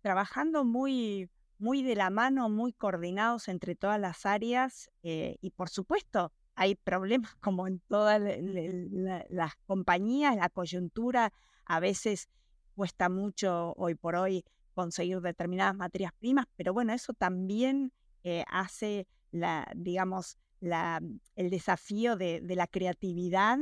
trabajando 0.00 0.64
muy 0.64 1.28
muy 1.62 1.84
de 1.84 1.94
la 1.94 2.10
mano, 2.10 2.48
muy 2.48 2.72
coordinados 2.72 3.46
entre 3.46 3.76
todas 3.76 4.00
las 4.00 4.26
áreas 4.26 4.90
eh, 5.04 5.36
y 5.40 5.50
por 5.50 5.68
supuesto 5.68 6.32
hay 6.56 6.74
problemas 6.74 7.34
como 7.40 7.68
en 7.68 7.78
todas 7.88 8.20
las 9.30 9.54
compañías, 9.66 10.34
la 10.34 10.48
coyuntura 10.48 11.32
a 11.64 11.78
veces 11.78 12.28
cuesta 12.74 13.08
mucho 13.08 13.74
hoy 13.76 13.94
por 13.94 14.16
hoy 14.16 14.44
conseguir 14.74 15.20
determinadas 15.20 15.76
materias 15.76 16.12
primas, 16.18 16.46
pero 16.56 16.72
bueno, 16.72 16.92
eso 16.94 17.12
también 17.12 17.92
eh, 18.24 18.44
hace 18.48 19.06
la, 19.30 19.70
digamos, 19.76 20.38
la, 20.62 21.00
el 21.36 21.50
desafío 21.50 22.16
de, 22.16 22.40
la 22.42 22.66
creatividad 22.66 23.58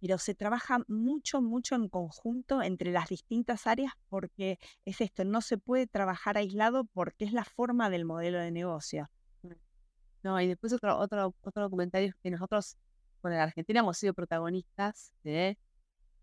pero 0.00 0.16
se 0.16 0.36
trabaja 0.36 0.78
mucho, 0.86 1.42
mucho 1.42 1.74
en 1.74 1.88
conjunto 1.88 2.62
entre 2.62 2.92
las 2.92 3.08
distintas 3.08 3.66
áreas 3.66 3.92
porque 4.08 4.60
es 4.84 5.00
esto, 5.00 5.24
no 5.24 5.40
se 5.40 5.58
puede 5.58 5.88
trabajar 5.88 6.38
aislado 6.38 6.84
porque 6.84 7.24
es 7.24 7.32
la 7.32 7.44
forma 7.44 7.90
del 7.90 8.04
modelo 8.04 8.38
de 8.38 8.52
negocio. 8.52 9.10
Mm. 9.42 9.48
No, 10.22 10.40
y 10.40 10.46
después 10.46 10.72
otro, 10.72 10.96
otro, 10.96 11.34
otro 11.42 11.68
comentario 11.68 12.14
que 12.22 12.30
nosotros, 12.30 12.76
con 13.20 13.32
la 13.32 13.42
Argentina 13.42 13.80
hemos 13.80 13.98
sido 13.98 14.14
protagonistas 14.14 15.12
de 15.24 15.58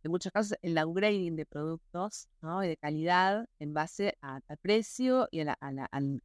en 0.05 0.11
muchos 0.11 0.31
casos, 0.31 0.57
el 0.61 0.75
downgrading 0.75 1.35
de 1.35 1.47
productos 1.47 2.29
¿no? 2.41 2.63
y 2.63 2.67
de 2.67 2.77
calidad 2.77 3.49
en 3.57 3.73
base 3.73 4.15
al 4.21 4.43
precio 4.61 5.27
y 5.31 5.39
a 5.39 5.45
la, 5.45 5.53
al, 5.59 6.21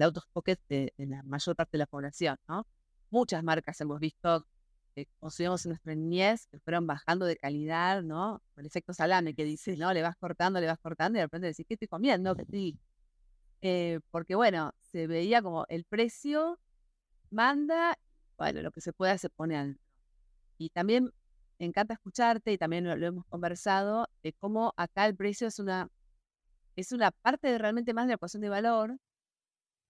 out 0.00 0.16
of 0.16 0.24
pocket 0.32 0.58
de, 0.68 0.94
la 0.96 1.22
mayor 1.24 1.54
parte 1.54 1.72
de 1.72 1.78
la 1.78 1.86
población. 1.86 2.38
¿no? 2.48 2.66
Muchas 3.10 3.42
marcas 3.42 3.80
hemos 3.80 4.00
visto 4.00 4.46
que 4.94 5.06
consumimos 5.18 5.64
en 5.64 5.70
nuestra 5.70 5.94
niñez 5.94 6.46
que 6.48 6.58
fueron 6.58 6.86
bajando 6.86 7.24
de 7.24 7.36
calidad, 7.36 8.02
¿no? 8.02 8.42
Con 8.54 8.62
el 8.62 8.66
efecto 8.66 8.92
salame 8.92 9.34
que 9.34 9.44
dices, 9.44 9.78
¿no? 9.78 9.92
Le 9.92 10.02
vas 10.02 10.16
cortando, 10.16 10.60
le 10.60 10.66
vas 10.66 10.78
cortando 10.78 11.18
y 11.18 11.20
de 11.20 11.26
repente 11.26 11.46
decís, 11.46 11.64
¿qué 11.66 11.74
estoy 11.74 11.88
comiendo? 11.88 12.34
¿Qué 12.34 12.42
estoy? 12.42 12.78
Eh, 13.62 14.00
porque 14.10 14.34
bueno, 14.34 14.72
se 14.82 15.06
veía 15.06 15.42
como 15.42 15.64
el 15.68 15.84
precio 15.84 16.58
manda, 17.30 17.98
bueno, 18.36 18.62
lo 18.62 18.70
que 18.72 18.80
se 18.80 18.92
pueda 18.92 19.16
se 19.18 19.30
pone 19.30 19.56
al... 19.56 19.78
Y 20.58 20.70
también 20.70 21.12
me 21.58 21.66
encanta 21.66 21.94
escucharte 21.94 22.52
y 22.52 22.58
también 22.58 22.84
lo, 22.84 23.06
hemos 23.06 23.26
conversado, 23.26 24.08
de 24.22 24.32
cómo 24.34 24.74
acá 24.76 25.06
el 25.06 25.16
precio 25.16 25.48
es 25.48 25.58
una, 25.58 25.88
es 26.76 26.92
una 26.92 27.10
parte 27.10 27.48
de 27.48 27.58
realmente 27.58 27.94
más 27.94 28.06
de 28.06 28.10
la 28.10 28.14
ecuación 28.16 28.42
de 28.42 28.48
valor 28.48 28.98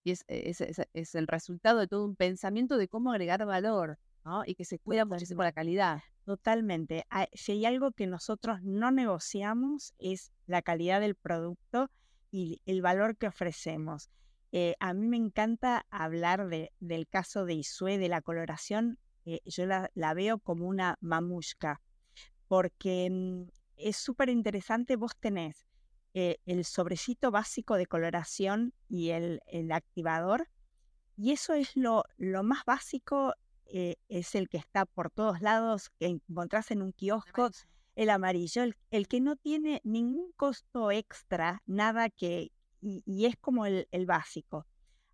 y 0.09 0.13
es, 0.13 0.25
es, 0.27 0.81
es, 0.95 1.15
el 1.15 1.27
resultado 1.27 1.81
de 1.81 1.87
todo 1.87 2.07
un 2.07 2.17
pensamiento 2.17 2.79
de 2.79 2.89
cómo 2.89 3.13
agregar 3.13 3.45
valor 3.45 3.99
¿no? 4.25 4.43
y 4.47 4.55
que 4.55 4.65
se 4.65 4.79
cuida 4.79 5.05
muchísimo 5.05 5.43
la 5.43 5.53
calidad. 5.53 6.01
Totalmente. 6.25 7.05
Si 7.35 7.53
hay 7.53 7.67
algo 7.67 7.93
que 7.93 8.07
nosotros 8.07 8.63
no 8.63 8.91
negociamos 8.91 9.93
es 9.99 10.33
la 10.47 10.63
calidad 10.63 11.01
del 11.01 11.15
producto 11.15 11.91
y 12.31 12.63
el 12.65 12.81
valor 12.81 13.19
que 13.19 13.27
ofrecemos. 13.27 14.09
Eh, 14.51 14.77
a 14.81 14.95
mí 14.95 15.07
me 15.07 15.19
encanta 15.19 15.85
hablar 15.91 16.49
de, 16.49 16.73
del 16.81 17.07
caso 17.07 17.45
de 17.45 17.55
Isue, 17.55 17.99
de 17.99 18.09
la 18.09 18.23
coloración. 18.23 18.99
Eh, 19.27 19.41
yo 19.45 19.67
la, 19.67 20.15
veo 20.15 20.39
como 20.39 20.67
una 20.67 20.97
mamushka, 21.01 21.83
porque 22.47 23.11
mm, 23.11 23.51
es 23.77 23.99
súper 23.99 24.31
interesante. 24.31 24.97
Vos 24.97 25.19
tenés 25.21 25.67
eh, 26.15 26.39
el 26.47 26.65
sobrecito 26.65 27.31
básico 27.31 27.77
de 27.77 27.87
coloración 27.87 28.73
y 28.89 29.11
el, 29.11 29.41
el 29.47 29.73
activador, 29.73 30.49
y 31.17 31.33
eso 31.33 31.55
es 31.55 31.77
lo, 31.77 32.05
lo 32.17 32.43
más 32.43 32.65
básico, 32.65 33.35
es 33.71 34.35
el 34.35 34.49
que 34.49 34.57
está 34.57 34.87
por 34.87 35.11
todos 35.11 35.43
lados, 35.43 35.91
que 35.99 36.07
encontrás 36.07 36.71
en 36.71 36.81
un 36.81 36.93
kiosco 36.93 37.51
el 37.99 38.11
amarillo, 38.11 38.63
el, 38.93 39.09
que 39.09 39.21
no 39.21 39.35
tiene 39.35 39.81
ningún 39.83 40.31
costo 40.37 40.93
extra, 40.93 41.65
nada 41.67 42.09
que, 42.09 42.53
y, 42.81 43.27
es 43.27 43.35
como 43.41 43.67
el, 43.67 44.07
básico. 44.07 44.69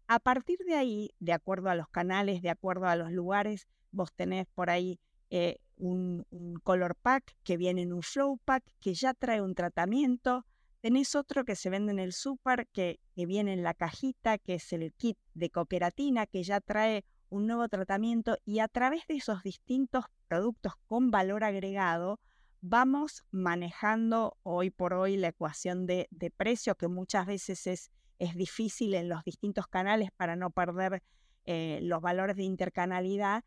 A 0.07 0.21
partir 0.21 0.59
de 0.67 0.75
ahí, 0.75 1.11
de 1.19 1.33
acuerdo 1.33 1.71
a 1.71 1.77
los 1.77 1.89
canales, 1.89 2.43
de 2.43 2.51
acuerdo 2.51 2.85
a 2.85 2.95
los 2.95 3.11
lugares, 3.11 3.69
vos 3.91 4.13
tenés 4.13 4.47
por 4.55 4.69
ahí 4.69 5.01
eh, 5.31 5.61
un, 5.79 6.27
color 6.63 6.95
pack 6.95 7.35
que 7.43 7.57
viene 7.57 7.81
en 7.81 7.95
un 7.95 8.03
flow 8.03 8.37
pack 8.45 8.63
que 8.81 8.93
ya 8.93 9.15
trae 9.15 9.41
un 9.41 9.55
tratamiento. 9.55 10.45
Tenés 10.85 11.15
otro 11.15 11.47
que 11.47 11.57
se 11.57 11.71
vende 11.71 11.93
en 11.93 11.99
el 11.99 12.13
super 12.13 12.67
que, 12.67 13.01
viene 13.17 13.55
en 13.55 13.63
la 13.63 13.73
cajita, 13.73 14.37
que 14.37 14.57
es 14.57 14.71
el 14.75 14.93
kit 14.93 15.17
de 15.33 15.49
cooperatina, 15.49 16.27
que 16.27 16.43
ya 16.43 16.61
trae 16.61 17.07
un 17.31 17.47
nuevo 17.47 17.67
tratamiento 17.71 18.37
y 18.45 18.59
a 18.59 18.69
través 18.69 19.07
de 19.07 19.15
esos 19.15 19.43
distintos 19.43 20.05
productos 20.29 20.75
con 20.85 21.11
valor 21.11 21.43
agregado, 21.43 22.21
vamos 22.61 23.25
manejando 23.31 24.37
hoy 24.43 24.69
por 24.69 24.93
hoy 24.93 25.17
la 25.17 25.29
ecuación 25.29 25.87
de, 25.87 26.07
precio, 26.37 26.75
que 26.75 26.89
muchas 26.89 27.25
veces 27.25 27.67
es, 27.67 27.91
es, 28.19 28.35
difícil 28.35 28.93
en 28.93 29.09
los 29.09 29.25
distintos 29.25 29.67
canales 29.67 30.11
para 30.15 30.37
no 30.37 30.51
perder 30.51 31.03
eh, 31.47 31.79
los 31.81 32.03
valores 32.03 32.37
de 32.37 32.43
intercanalidad, 32.43 33.43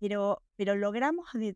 pero, 0.00 0.42
pero 0.56 0.74
logramos 0.74 1.28
de, 1.34 1.54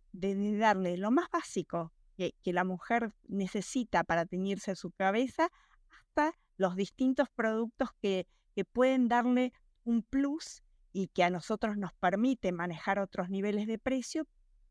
darle 0.59 0.97
lo 0.97 1.11
más 1.11 1.29
básico 1.29 1.93
que, 2.17 2.35
la 2.45 2.65
mujer 2.65 3.13
necesita 3.29 4.05
para 4.05 4.27
teñirse 4.27 4.77
su 4.77 4.91
cabeza 4.91 5.49
hasta 5.91 6.33
los 6.57 6.77
distintos 6.77 7.29
productos 7.35 7.91
que, 8.01 8.27
que 8.55 8.65
pueden 8.65 9.09
darle 9.09 9.53
un 9.85 10.03
plus 10.03 10.63
y 10.93 11.09
que 11.09 11.25
a 11.25 11.31
nosotros 11.31 11.77
nos 11.77 11.93
permite 11.95 12.53
manejar 12.53 12.99
otros 12.99 13.29
niveles 13.29 13.67
de 13.67 13.79
precio, 13.79 14.27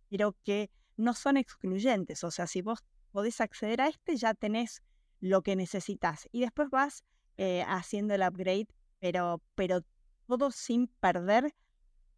pero 0.10 0.36
que 0.44 0.72
no 0.96 1.14
son 1.14 1.38
excluyentes. 1.38 2.24
O 2.24 2.32
sea, 2.32 2.48
si 2.48 2.62
vos 2.62 2.80
podés 3.12 3.42
acceder 3.42 3.82
a 3.82 3.88
este, 3.88 4.16
ya 4.16 4.34
tenés 4.34 4.82
lo 5.20 5.42
que 5.42 5.56
necesitas. 5.56 6.28
Y 6.32 6.42
después 6.42 6.70
vas 6.70 7.04
eh, 7.38 7.64
haciendo 7.68 8.14
el 8.14 8.22
upgrade, 8.22 8.68
pero, 9.00 9.42
pero 9.56 9.82
todo 10.28 10.52
sin 10.52 10.88
perder 10.88 11.54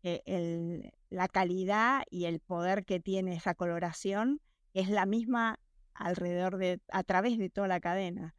eh, 0.04 0.92
la 1.10 1.28
calidad 1.28 2.04
y 2.12 2.26
el 2.26 2.40
poder 2.40 2.86
que 2.86 3.00
tiene 3.00 3.36
esa 3.36 3.56
coloración, 3.56 4.40
es 4.76 4.90
la 4.90 5.06
misma 5.06 5.58
alrededor 5.94 6.58
de, 6.58 6.80
a 6.92 7.04
través 7.04 7.38
de 7.40 7.50
toda 7.50 7.68
la 7.68 7.80
cadena. 7.80 8.36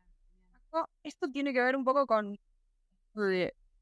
Esto 1.02 1.28
tiene 1.31 1.55
que 1.55 1.62
ver 1.62 1.75
un 1.75 1.85
poco 1.85 2.07
con 2.07 2.38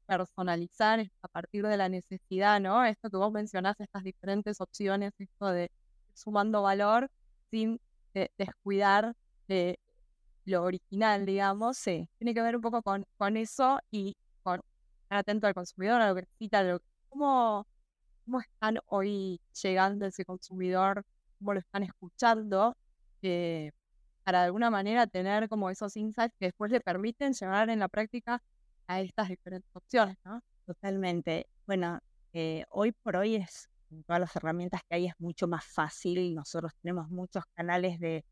personalizar 0.07 1.05
a 1.21 1.27
partir 1.27 1.67
de 1.67 1.75
la 1.75 1.89
necesidad, 1.89 2.61
¿no? 2.61 2.85
Esto 2.85 3.09
que 3.09 3.17
vos 3.17 3.31
mencionás, 3.33 3.75
estas 3.79 4.03
diferentes 4.03 4.61
opciones, 4.61 5.11
esto 5.19 5.47
de 5.47 5.69
sumando 6.13 6.61
valor 6.61 7.09
sin 7.51 7.81
eh, 8.13 8.29
descuidar 8.37 9.13
de 9.49 9.77
lo 10.45 10.63
original, 10.63 11.25
digamos. 11.25 11.77
Sí. 11.77 12.07
Tiene 12.17 12.33
que 12.33 12.41
ver 12.41 12.55
un 12.55 12.61
poco 12.61 12.81
con, 12.81 13.05
con 13.17 13.35
eso 13.35 13.79
y 13.91 14.15
con 14.41 14.61
estar 15.03 15.19
atento 15.19 15.47
al 15.47 15.53
consumidor, 15.53 16.01
a 16.01 16.09
lo 16.09 16.15
que 16.15 16.21
necesita, 16.21 16.63
lo, 16.63 16.79
cómo, 17.09 17.67
cómo 18.23 18.39
están 18.39 18.77
hoy 18.85 19.41
llegando 19.61 20.05
ese 20.05 20.23
consumidor, 20.23 21.03
cómo 21.45 21.53
lo 21.53 21.59
están 21.59 21.83
escuchando, 21.83 22.75
eh, 23.21 23.71
para 24.23 24.39
de 24.39 24.45
alguna 24.45 24.71
manera 24.71 25.05
tener 25.05 25.47
como 25.47 25.69
esos 25.69 25.95
insights 25.95 26.33
que 26.39 26.47
después 26.47 26.71
le 26.71 26.81
permiten 26.81 27.33
llevar 27.33 27.69
en 27.69 27.77
la 27.79 27.87
práctica 27.87 28.41
a 28.87 28.99
estas 28.99 29.29
diferentes 29.29 29.69
opciones, 29.75 30.17
¿no? 30.25 30.41
Totalmente. 30.65 31.45
Bueno, 31.67 31.99
eh, 32.33 32.65
hoy 32.69 32.91
por 32.91 33.17
hoy 33.17 33.35
es 33.35 33.69
todas 34.07 34.19
las 34.19 34.35
herramientas 34.35 34.81
que 34.89 34.95
hay 34.95 35.05
es 35.05 35.13
mucho 35.19 35.47
más 35.47 35.63
fácil. 35.65 36.33
Nosotros 36.33 36.71
tenemos 36.81 37.09
muchos 37.09 37.43
canales 37.53 37.99
de, 37.99 38.25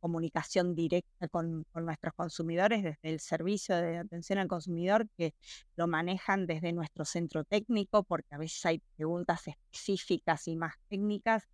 comunicación 0.00 0.74
directa 0.74 1.28
con, 1.28 1.64
nuestros 1.72 2.12
consumidores, 2.14 2.82
desde 2.82 2.98
el 3.04 3.20
servicio 3.20 3.74
de 3.74 3.96
atención 3.96 4.38
al 4.38 4.46
consumidor 4.46 5.08
que 5.16 5.32
lo 5.76 5.86
manejan 5.86 6.46
desde 6.46 6.74
nuestro 6.74 7.06
centro 7.06 7.42
técnico, 7.44 8.02
porque 8.02 8.34
a 8.34 8.38
veces 8.38 8.66
hay 8.66 8.82
preguntas 8.96 9.48
específicas 9.48 10.46
y 10.46 10.56
más 10.56 10.74
técnicas, 10.90 11.48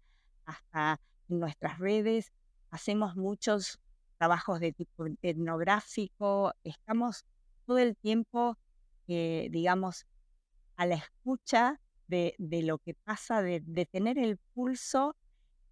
hasta 0.46 1.00
en 1.28 1.40
nuestras 1.40 1.78
redes. 1.78 2.32
Hacemos 2.70 3.16
muchos 3.16 3.78
trabajos 4.18 4.60
de 4.60 4.72
tipo 4.72 5.06
etnográfico, 5.22 6.52
estamos 6.64 7.24
todo 7.66 7.78
el 7.78 7.96
tiempo, 7.96 8.56
eh, 9.08 9.48
digamos, 9.50 10.06
a 10.76 10.86
la 10.86 10.96
escucha 10.96 11.80
de, 12.08 12.34
lo 12.38 12.78
que 12.78 12.94
pasa, 12.94 13.42
de, 13.42 13.60
tener 13.90 14.18
el 14.18 14.38
pulso 14.54 15.16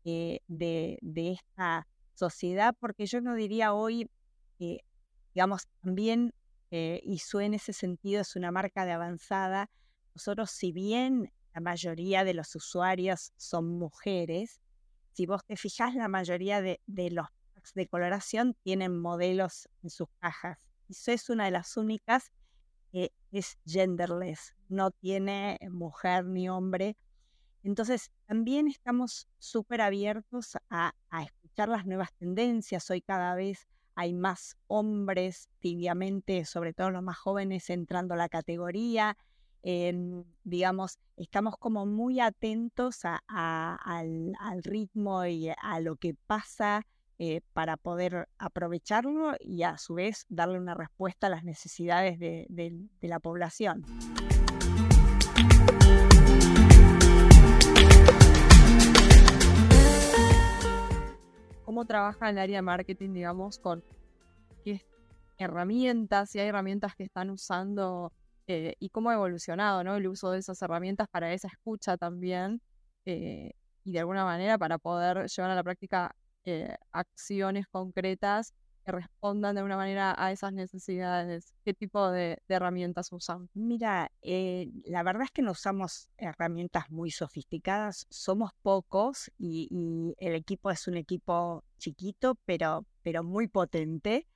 eh, 0.05 0.41
de, 0.49 0.99
esta 1.15 1.87
sociedad, 2.15 2.75
porque 2.79 3.07
yo 3.07 3.21
no 3.21 3.35
diría 3.35 3.75
hoy, 3.75 4.11
digamos, 5.35 5.69
también, 5.83 6.33
eh, 6.71 7.01
y 7.05 7.21
en 7.39 7.55
ese 7.55 7.73
sentido 7.73 8.23
es 8.23 8.35
una 8.37 8.51
marca 8.51 8.85
de 8.85 8.93
avanzada, 8.93 9.71
nosotros 10.15 10.51
si 10.51 10.73
bien 10.73 11.33
la 11.55 11.61
mayoría 11.61 12.25
de 12.25 12.35
los 12.35 12.55
usuarios 12.55 13.33
son 13.37 13.79
mujeres, 13.79 14.62
si 15.13 15.27
vos 15.27 15.45
te 15.45 15.57
fijas, 15.57 15.95
la 15.95 16.09
mayoría 16.09 16.61
de, 16.61 16.81
los 16.87 17.27
packs 17.55 17.75
de 17.75 17.87
coloración 17.89 18.55
tienen 18.63 18.99
modelos 18.99 19.69
en 19.83 19.91
sus 19.91 20.09
cajas. 20.21 20.59
Y 20.89 20.95
es 21.11 21.31
una 21.31 21.47
de 21.47 21.53
las 21.53 21.77
únicas 21.77 22.33
es 23.33 23.59
genderless, 23.65 24.55
no 24.69 24.91
tiene 24.91 25.59
mujer 25.71 26.27
ni 26.27 26.49
hombre. 26.49 26.97
Entonces, 27.63 28.11
también 28.27 28.69
estamos 28.69 29.29
súper 29.39 29.81
abiertos 29.81 30.57
a, 30.69 30.93
escuchar 31.25 31.69
las 31.69 31.87
nuevas 31.87 32.13
tendencias. 32.15 32.91
Hoy 32.91 33.01
cada 33.01 33.35
vez 33.35 33.67
hay 33.95 34.13
más 34.13 34.57
hombres, 34.67 35.49
tibiamente, 35.61 36.45
sobre 36.45 36.75
todo 36.75 36.91
los 36.91 37.03
más 37.03 37.17
jóvenes, 37.19 37.71
entrando 37.71 38.15
a 38.15 38.19
la 38.19 38.29
categoría. 38.29 39.17
Digamos, 39.63 40.99
estamos 41.17 41.57
como 41.57 41.87
muy 41.87 42.21
atentos 42.21 43.01
al, 43.05 44.63
ritmo 44.65 45.25
y 45.27 45.51
a 45.51 45.81
lo 45.81 45.97
que 45.97 46.15
pasa 46.27 46.85
eh, 47.19 47.41
para 47.53 47.77
poder 47.77 48.29
aprovecharlo 48.39 49.35
y 49.39 49.63
a 49.63 49.79
su 49.79 49.95
vez 49.95 50.27
darle 50.29 50.59
una 50.59 50.75
respuesta 50.75 51.29
a 51.29 51.31
las 51.31 51.45
necesidades 51.45 52.19
de, 52.19 52.89
la 53.03 53.21
población. 53.21 53.85
¿Cómo 61.65 61.85
trabaja 61.85 62.31
el 62.31 62.39
área 62.39 62.59
de 62.59 62.63
marketing, 62.63 63.13
digamos, 63.13 63.59
con 63.59 63.85
qué 64.65 64.83
herramientas, 65.39 66.31
si 66.31 66.41
hay 66.41 66.49
herramientas 66.49 66.95
que 66.97 67.05
están 67.05 67.31
usando 67.31 68.13
eh, 68.49 68.75
y 68.81 68.89
cómo 68.89 69.11
ha 69.11 69.15
evolucionado 69.15 69.81
el 69.83 70.09
uso 70.09 70.31
de 70.33 70.41
esas 70.41 70.61
herramientas 70.63 71.09
para 71.09 71.33
esa 71.33 71.47
escucha 71.49 71.97
también 71.97 72.61
eh, 73.05 73.53
y 73.85 73.93
de 73.93 74.01
alguna 74.01 74.25
manera 74.25 74.59
para 74.59 74.79
poder 74.79 75.29
llevar 75.29 75.53
a 75.53 75.55
la 75.55 75.63
práctica 75.63 76.15
eh, 76.45 76.77
acciones 76.91 77.69
concretas 77.69 78.53
que 78.85 78.91
respondan 78.91 79.55
de 79.55 79.63
una 79.63 79.77
manera 79.77 80.13
a 80.19 80.33
esas 80.33 80.53
necesidades? 80.53 81.55
¿Qué 81.65 81.73
tipo 81.73 82.11
de, 82.11 82.43
herramientas 82.49 83.13
usan? 83.13 83.49
Mira, 83.55 84.11
la 84.23 85.03
verdad 85.05 85.23
es 85.23 85.31
que 85.31 85.43
no 85.43 85.53
usamos 85.53 86.09
herramientas 86.17 86.91
muy 86.91 87.13
sofisticadas, 87.13 88.09
somos 88.11 88.51
pocos 88.61 89.31
y, 89.39 90.15
el 90.19 90.35
equipo 90.35 90.73
es 90.73 90.89
un 90.89 90.97
equipo 90.97 91.63
chiquito, 91.79 92.37
pero, 92.45 92.85
pero 93.05 93.23
muy 93.23 93.47
potente. 93.47 94.27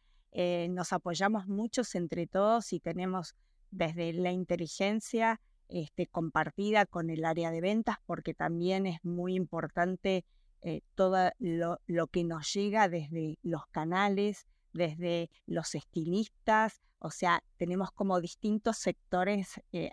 Nos 0.71 0.93
apoyamos 0.93 1.49
muchos 1.49 1.97
entre 1.97 2.29
todos 2.29 2.73
y 2.73 2.79
tenemos 2.79 3.35
desde 3.71 4.13
la 4.13 4.33
inteligencia 4.33 5.41
este, 5.69 6.07
compartida 6.07 6.87
con 6.87 7.11
el 7.11 7.25
área 7.25 7.51
de 7.51 7.61
ventas, 7.61 7.97
porque 8.07 8.35
también 8.35 8.87
es 8.87 9.05
muy 9.05 9.35
importante 9.35 10.25
eh, 10.63 10.81
todo 10.95 11.31
lo, 11.39 12.07
que 12.09 12.25
nos 12.25 12.53
llega 12.53 12.89
desde 12.89 13.39
los 13.43 13.67
canales, 13.69 14.47
desde 14.73 15.31
los 15.47 15.75
estilistas, 15.75 16.81
o 16.99 17.11
sea, 17.11 17.43
tenemos 17.57 17.91
como 17.93 18.21
distintos 18.21 18.79
sectores 18.79 19.61
eh, 19.73 19.93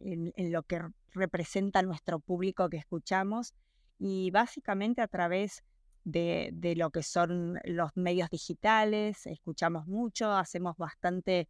en, 0.00 0.32
lo 0.52 0.62
que 0.62 0.80
representa 1.12 1.82
nuestro 1.82 2.18
público 2.20 2.68
que 2.68 2.76
escuchamos 2.76 3.54
y 3.98 4.30
básicamente 4.30 5.02
a 5.02 5.08
través 5.08 5.64
de, 6.04 6.50
de, 6.52 6.76
lo 6.76 6.90
que 6.90 7.02
son 7.02 7.60
los 7.64 7.90
medios 7.94 8.28
digitales, 8.30 9.26
escuchamos 9.26 9.86
mucho, 9.86 10.32
hacemos 10.32 10.76
bastante 10.76 11.48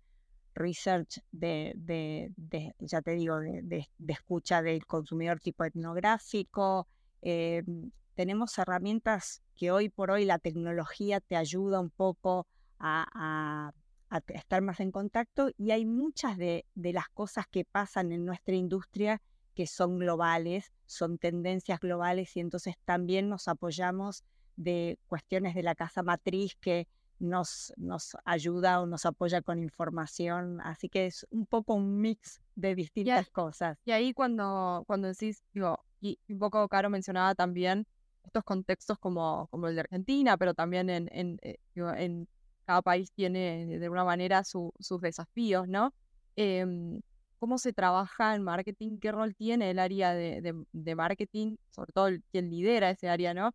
research 0.54 1.20
de, 1.30 1.72
de, 1.76 2.74
ya 2.78 3.02
te 3.02 3.12
digo, 3.12 3.38
de, 3.38 3.88
escucha 4.08 4.62
del 4.62 4.86
consumidor 4.86 5.40
tipo 5.40 5.64
etnográfico, 5.64 6.86
eh, 7.22 7.62
tenemos 8.14 8.58
herramientas 8.58 9.42
que 9.54 9.70
hoy 9.70 9.88
por 9.88 10.10
hoy 10.10 10.24
la 10.24 10.38
tecnología 10.38 11.20
te 11.20 11.36
ayuda 11.36 11.80
un 11.80 11.90
poco 11.90 12.46
a, 12.78 13.72
estar 14.28 14.60
más 14.60 14.80
en 14.80 14.90
contacto 14.90 15.50
y 15.56 15.70
hay 15.70 15.86
muchas 15.86 16.36
de, 16.36 16.66
las 16.74 17.08
cosas 17.08 17.46
que 17.46 17.64
pasan 17.64 18.12
en 18.12 18.26
nuestra 18.26 18.54
industria 18.54 19.22
que 19.54 19.66
son 19.66 19.98
globales, 19.98 20.72
son 20.84 21.16
tendencias 21.18 21.80
globales 21.80 22.36
y 22.36 22.40
entonces 22.40 22.76
también 22.84 23.28
nos 23.28 23.48
apoyamos 23.48 24.24
de 24.56 24.98
cuestiones 25.06 25.54
de 25.54 25.62
la 25.62 25.74
casa 25.74 26.02
matriz 26.02 26.56
que 26.60 26.88
nos, 27.22 27.72
nos 27.76 28.16
ayuda 28.24 28.80
o 28.80 28.86
nos 28.86 29.06
apoya 29.06 29.40
con 29.42 29.58
información. 29.58 30.60
Así 30.60 30.88
que 30.88 31.06
es 31.06 31.26
un 31.30 31.46
poco 31.46 31.74
un 31.74 32.00
mix 32.00 32.40
de 32.56 32.74
distintas 32.74 33.30
cosas. 33.30 33.78
Y 33.84 33.92
ahí 33.92 34.12
cuando, 34.12 34.84
cuando 34.86 35.08
decís, 35.08 35.42
digo, 35.54 35.78
y 36.00 36.18
un 36.28 36.38
poco 36.38 36.68
Caro 36.68 36.90
mencionaba 36.90 37.34
también 37.34 37.86
estos 38.24 38.42
contextos 38.44 38.98
como, 38.98 39.46
como 39.50 39.68
el 39.68 39.74
de 39.76 39.82
Argentina, 39.82 40.36
pero 40.36 40.52
también 40.52 40.90
en, 40.90 41.08
en, 41.12 41.38
eh, 41.42 41.58
en 41.74 42.28
cada 42.64 42.82
país 42.82 43.12
tiene 43.12 43.66
de 43.66 43.84
alguna 43.84 44.04
manera 44.04 44.42
sus 44.44 45.00
desafíos, 45.00 45.68
¿no? 45.68 45.94
Em, 46.36 47.00
¿Cómo 47.38 47.58
se 47.58 47.72
trabaja 47.72 48.36
en 48.36 48.42
marketing? 48.42 48.98
¿Qué 48.98 49.10
rol 49.10 49.34
tiene 49.34 49.70
el 49.70 49.80
área 49.80 50.14
de, 50.14 50.64
de, 50.72 50.94
marketing? 50.94 51.56
Sobre 51.70 51.92
todo 51.92 52.08
quien 52.30 52.50
lidera 52.50 52.90
ese 52.90 53.08
área, 53.08 53.34
¿no? 53.34 53.52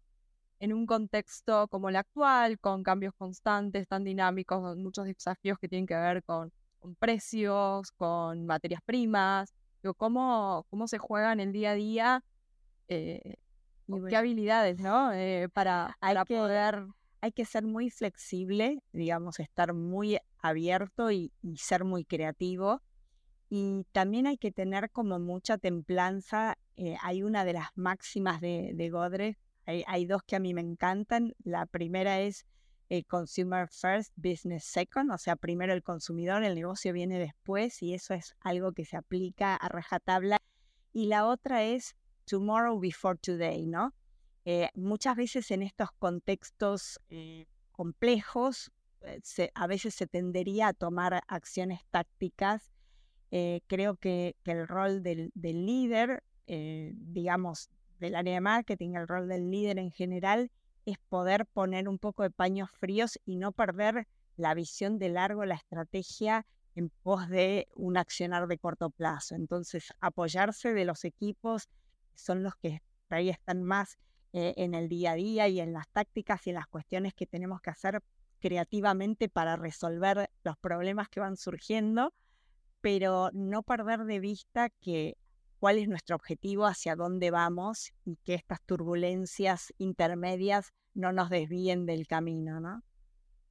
En 0.60 0.74
un 0.74 0.86
contexto 0.86 1.68
como 1.68 1.90
el 1.90 1.96
actual, 1.96 2.60
con 2.60 2.84
cambios 2.84 3.14
constantes, 3.18 3.88
tan 3.88 4.04
dinámicos, 4.04 4.76
muchos 4.78 5.06
desafíos 5.06 5.58
que 5.60 5.68
tienen 5.68 5.86
que 5.86 5.96
ver 5.96 6.24
con, 6.24 6.52
con 6.80 6.96
precios, 6.96 7.92
con 7.92 8.46
materias 8.46 8.82
primas. 8.86 9.54
¿cómo, 9.96 10.66
¿Cómo 10.70 10.88
se 10.88 10.98
juega 10.98 11.32
en 11.32 11.40
el 11.40 11.54
día 11.54 11.72
a 11.72 11.76
día 11.76 12.24
eh, 12.88 13.36
qué 14.10 14.16
habilidades, 14.16 14.80
¿no? 14.80 15.14
Eh, 15.14 15.50
para, 15.54 15.98
hay 16.02 16.16
que, 16.26 16.36
poder... 16.36 16.86
Hay 17.20 17.32
que 17.32 17.46
ser 17.46 17.64
muy 17.64 17.90
flexible, 17.90 18.80
digamos, 18.92 19.40
estar 19.40 19.74
muy 19.74 20.20
abierto 20.40 21.12
y, 21.12 21.32
ser 21.56 21.84
muy 21.84 22.06
creativo. 22.06 22.82
Y 23.50 23.86
también 23.92 24.28
hay 24.28 24.38
que 24.38 24.52
tener 24.52 24.92
como 24.92 25.20
mucha 25.20 25.58
templanza. 25.58 26.58
Eh, 26.76 26.96
hay 27.02 27.24
una 27.24 27.44
de 27.44 27.54
las 27.54 27.70
máximas 27.76 28.40
de, 28.40 28.72
de 28.76 28.90
Godrej, 28.90 29.38
hay, 29.68 30.06
dos 30.06 30.24
que 30.24 30.36
a 30.38 30.40
mí 30.40 30.54
me 30.54 30.62
encantan. 30.62 31.34
La 31.44 31.66
primera 31.66 32.22
es 32.22 32.46
el 32.90 33.06
Consumer 33.06 33.68
First, 33.68 34.14
Business 34.16 34.64
Second, 34.64 35.12
o 35.12 35.18
sea, 35.18 35.36
primero 35.36 35.74
el 35.74 35.84
consumidor, 35.84 36.44
el 36.44 36.56
negocio 36.56 36.94
viene 36.94 37.20
después 37.20 37.84
y 37.84 37.94
eso 37.94 38.14
es 38.14 38.36
algo 38.40 38.72
que 38.72 38.86
se 38.86 38.96
aplica 38.96 39.56
a 39.56 39.68
rajatabla. 39.68 40.38
Y 40.94 41.08
la 41.08 41.28
otra 41.28 41.64
es 41.64 41.96
tomorrow 42.26 42.80
before 42.80 43.20
today, 43.22 43.68
¿no? 43.68 43.94
Eh, 44.46 44.70
muchas 44.76 45.18
veces 45.18 45.52
en 45.52 45.62
estos 45.62 45.92
contextos 46.00 47.02
eh, 47.10 47.48
complejos, 47.74 48.72
eh, 49.02 49.52
a 49.54 49.68
veces 49.68 49.94
se 49.94 50.08
tendería 50.08 50.70
a 50.70 50.74
tomar 50.74 51.22
acciones 51.28 51.82
tácticas. 51.92 52.72
creo 53.68 53.98
que, 53.98 54.38
el 54.46 54.66
rol 54.66 55.04
del, 55.04 55.34
líder, 55.36 56.24
digamos, 56.48 57.70
del 58.00 58.16
área 58.16 58.36
de 58.36 58.42
marketing, 58.42 58.96
el 58.96 59.08
rol 59.08 59.28
del 59.28 59.50
líder 59.50 59.80
en 59.80 59.92
general, 59.92 60.52
es 60.86 60.98
poder 61.10 61.46
poner 61.46 61.90
un 61.90 62.00
poco 62.00 62.24
de 62.24 62.32
paños 62.32 62.70
fríos 62.72 63.20
y 63.26 63.36
no 63.36 63.52
perder 63.52 64.08
la 64.38 64.54
visión 64.54 65.00
de 65.00 65.10
largo, 65.10 65.46
la 65.46 65.56
estrategia 65.56 66.46
en 66.76 66.90
pos 66.90 67.28
de 67.28 67.68
un 67.76 67.98
accionar 67.98 68.48
de 68.48 68.58
corto 68.58 68.90
plazo. 68.90 69.36
Entonces, 69.36 69.92
apoyarse 70.00 70.74
de 70.74 70.86
los 70.86 71.04
equipos 71.06 71.70
son 72.14 72.44
los 72.44 72.56
que 72.56 72.82
ahí 73.10 73.30
están 73.30 73.64
más 73.64 73.98
eh, 74.34 74.54
en 74.58 74.76
el 74.76 74.88
día 74.88 75.12
a 75.12 75.16
día 75.16 75.48
y 75.48 75.60
en 75.60 75.74
las 75.74 75.88
tácticas 75.90 76.46
y 76.46 76.52
en 76.52 76.58
las 76.58 76.68
cuestiones 76.68 77.14
que 77.14 77.26
tenemos 77.26 77.62
que 77.62 77.72
hacer 77.72 78.02
creativamente 78.40 79.30
para 79.30 79.56
resolver 79.56 80.30
los 80.44 80.58
problemas 80.58 81.10
que 81.10 81.20
van 81.20 81.38
surgiendo, 81.38 82.14
pero 82.82 83.32
no 83.34 83.64
perder 83.64 84.06
de 84.06 84.20
vista 84.20 84.70
que 84.70 85.18
cuál 85.60 85.78
es 85.78 85.88
nuestro 85.88 86.16
objetivo, 86.16 86.66
hacia 86.66 86.96
dónde 86.96 87.32
vamos 87.32 87.92
y 88.06 88.18
que 88.24 88.34
estas 88.36 88.62
turbulencias 88.64 89.74
intermedias 89.78 90.72
no 90.94 91.12
nos 91.12 91.30
desvíen 91.30 91.86
del 91.86 92.08
camino, 92.08 92.60
¿no? 92.60 92.84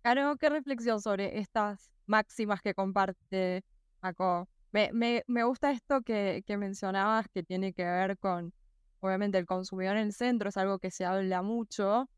Claro, 0.03 0.37
¿qué 0.37 0.49
reflexión 0.49 1.01
sobre 1.01 1.39
estas 1.39 1.91
máximas 2.07 2.63
que 2.63 2.75
comparte 2.75 3.65
Paco? 4.01 4.49
Me, 4.73 4.91
me, 5.27 5.45
gusta 5.45 5.71
esto 5.71 6.03
que, 6.03 6.45
que, 6.47 6.57
mencionabas 6.57 7.27
que 7.33 7.43
tiene 7.43 7.73
que 7.73 7.85
ver 7.85 8.19
con, 8.19 8.53
obviamente, 9.01 9.39
el 9.39 9.47
consumidor 9.47 9.97
en 9.97 10.09
el 10.09 10.13
centro, 10.13 10.51
es 10.51 10.57
algo 10.57 10.79
que 10.79 10.91
se 10.91 11.05
habla 11.05 11.41
mucho, 11.43 12.09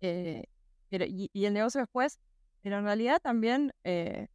eh, 0.00 0.44
pero, 0.88 1.04
y, 1.06 1.30
el 1.34 1.54
negocio 1.54 1.80
después, 1.80 2.18
pero 2.62 2.78
en 2.78 2.84
realidad 2.84 3.20
también, 3.22 3.72
eh, 3.84 4.26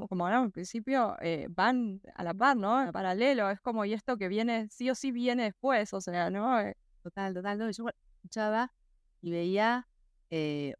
como 0.00 0.26
hablamos 0.26 0.46
al 0.46 0.52
principio, 0.52 1.16
eh, 1.20 1.46
van 1.50 2.00
a 2.14 2.24
la 2.24 2.34
par, 2.34 2.56
¿no? 2.56 2.82
En 2.82 2.92
paralelo, 2.92 3.50
es 3.50 3.60
como, 3.60 3.84
y 3.84 3.92
esto 3.92 4.16
que 4.16 4.28
viene, 4.28 4.68
sí 4.70 4.90
o 4.90 4.94
sí 4.94 5.12
viene 5.12 5.44
después, 5.44 5.92
o 5.92 6.00
sea, 6.00 6.30
¿no? 6.30 6.58
Total, 7.02 7.34
total, 7.34 7.58
no, 7.58 7.70
yo 7.70 7.84
escuchaba 8.16 8.72
y 9.20 9.30
veía 9.30 9.88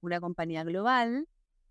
una 0.01 0.21
compañía 0.21 0.65
global, 0.65 1.29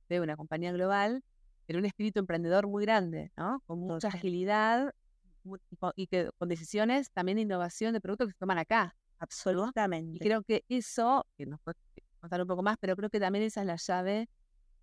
veo 0.08 0.21
una 0.21 0.36
compañía 0.36 0.71
global 0.71 1.23
pero 1.71 1.80
un 1.80 1.86
espíritu 1.86 2.19
emprendedor 2.19 2.67
muy 2.67 2.84
grande, 2.84 3.32
¿no? 3.38 3.62
Con 3.65 3.80
mucha 3.80 4.10
agilidad 4.10 4.93
y 5.95 6.08
que, 6.08 6.30
con 6.38 6.49
decisiones 6.49 7.12
también 7.12 7.38
de 7.38 7.43
innovación 7.43 7.93
de 7.93 8.01
productos 8.01 8.27
que 8.27 8.34
se 8.34 8.39
toman 8.39 8.58
acá. 8.58 8.93
Absolutamente. 9.19 10.17
Y 10.17 10.19
creo 10.19 10.43
que 10.43 10.65
eso, 10.67 11.25
que 11.38 11.45
nos 11.45 11.62
puede 11.62 11.77
contar 12.19 12.41
un 12.41 12.47
poco 12.47 12.62
más, 12.62 12.75
pero 12.77 12.97
creo 12.97 13.10
que 13.10 13.21
también 13.21 13.45
esa 13.45 13.62
es 13.62 13.67
la 13.67 13.77
llave 13.77 14.27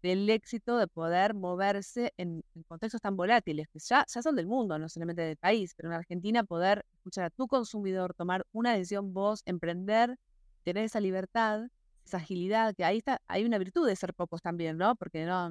del 0.03 0.29
éxito 0.31 0.79
de 0.79 0.87
poder 0.87 1.35
moverse 1.35 2.13
en, 2.17 2.43
contextos 2.67 3.01
tan 3.01 3.17
volátiles, 3.17 3.69
que 3.69 3.79
ya, 3.79 4.05
ya 4.07 4.23
son 4.23 4.37
del 4.37 4.47
mundo, 4.47 4.79
no 4.79 4.89
solamente 4.89 5.23
del 5.23 5.37
país, 5.37 5.75
pero 5.77 5.89
en 5.89 5.95
Argentina 5.95 6.45
poder 6.45 6.85
escuchar 6.95 7.25
a 7.25 7.31
tu 7.31 7.47
consumidor, 7.47 8.15
tomar 8.15 8.47
una 8.53 8.73
decisión 8.73 9.13
vos, 9.13 9.43
emprender, 9.45 10.17
tener 10.65 10.85
esa 10.85 11.01
libertad, 11.01 11.69
esa 12.05 12.19
agilidad, 12.19 12.75
que 12.75 12.85
ahí 12.85 12.99
está, 12.99 13.21
hay 13.27 13.45
una 13.45 13.59
virtud 13.59 13.87
de 13.87 13.97
ser 13.97 14.15
pocos 14.15 14.41
también, 14.43 14.79
¿no? 14.79 14.95
Porque 14.97 15.25
no, 15.25 15.51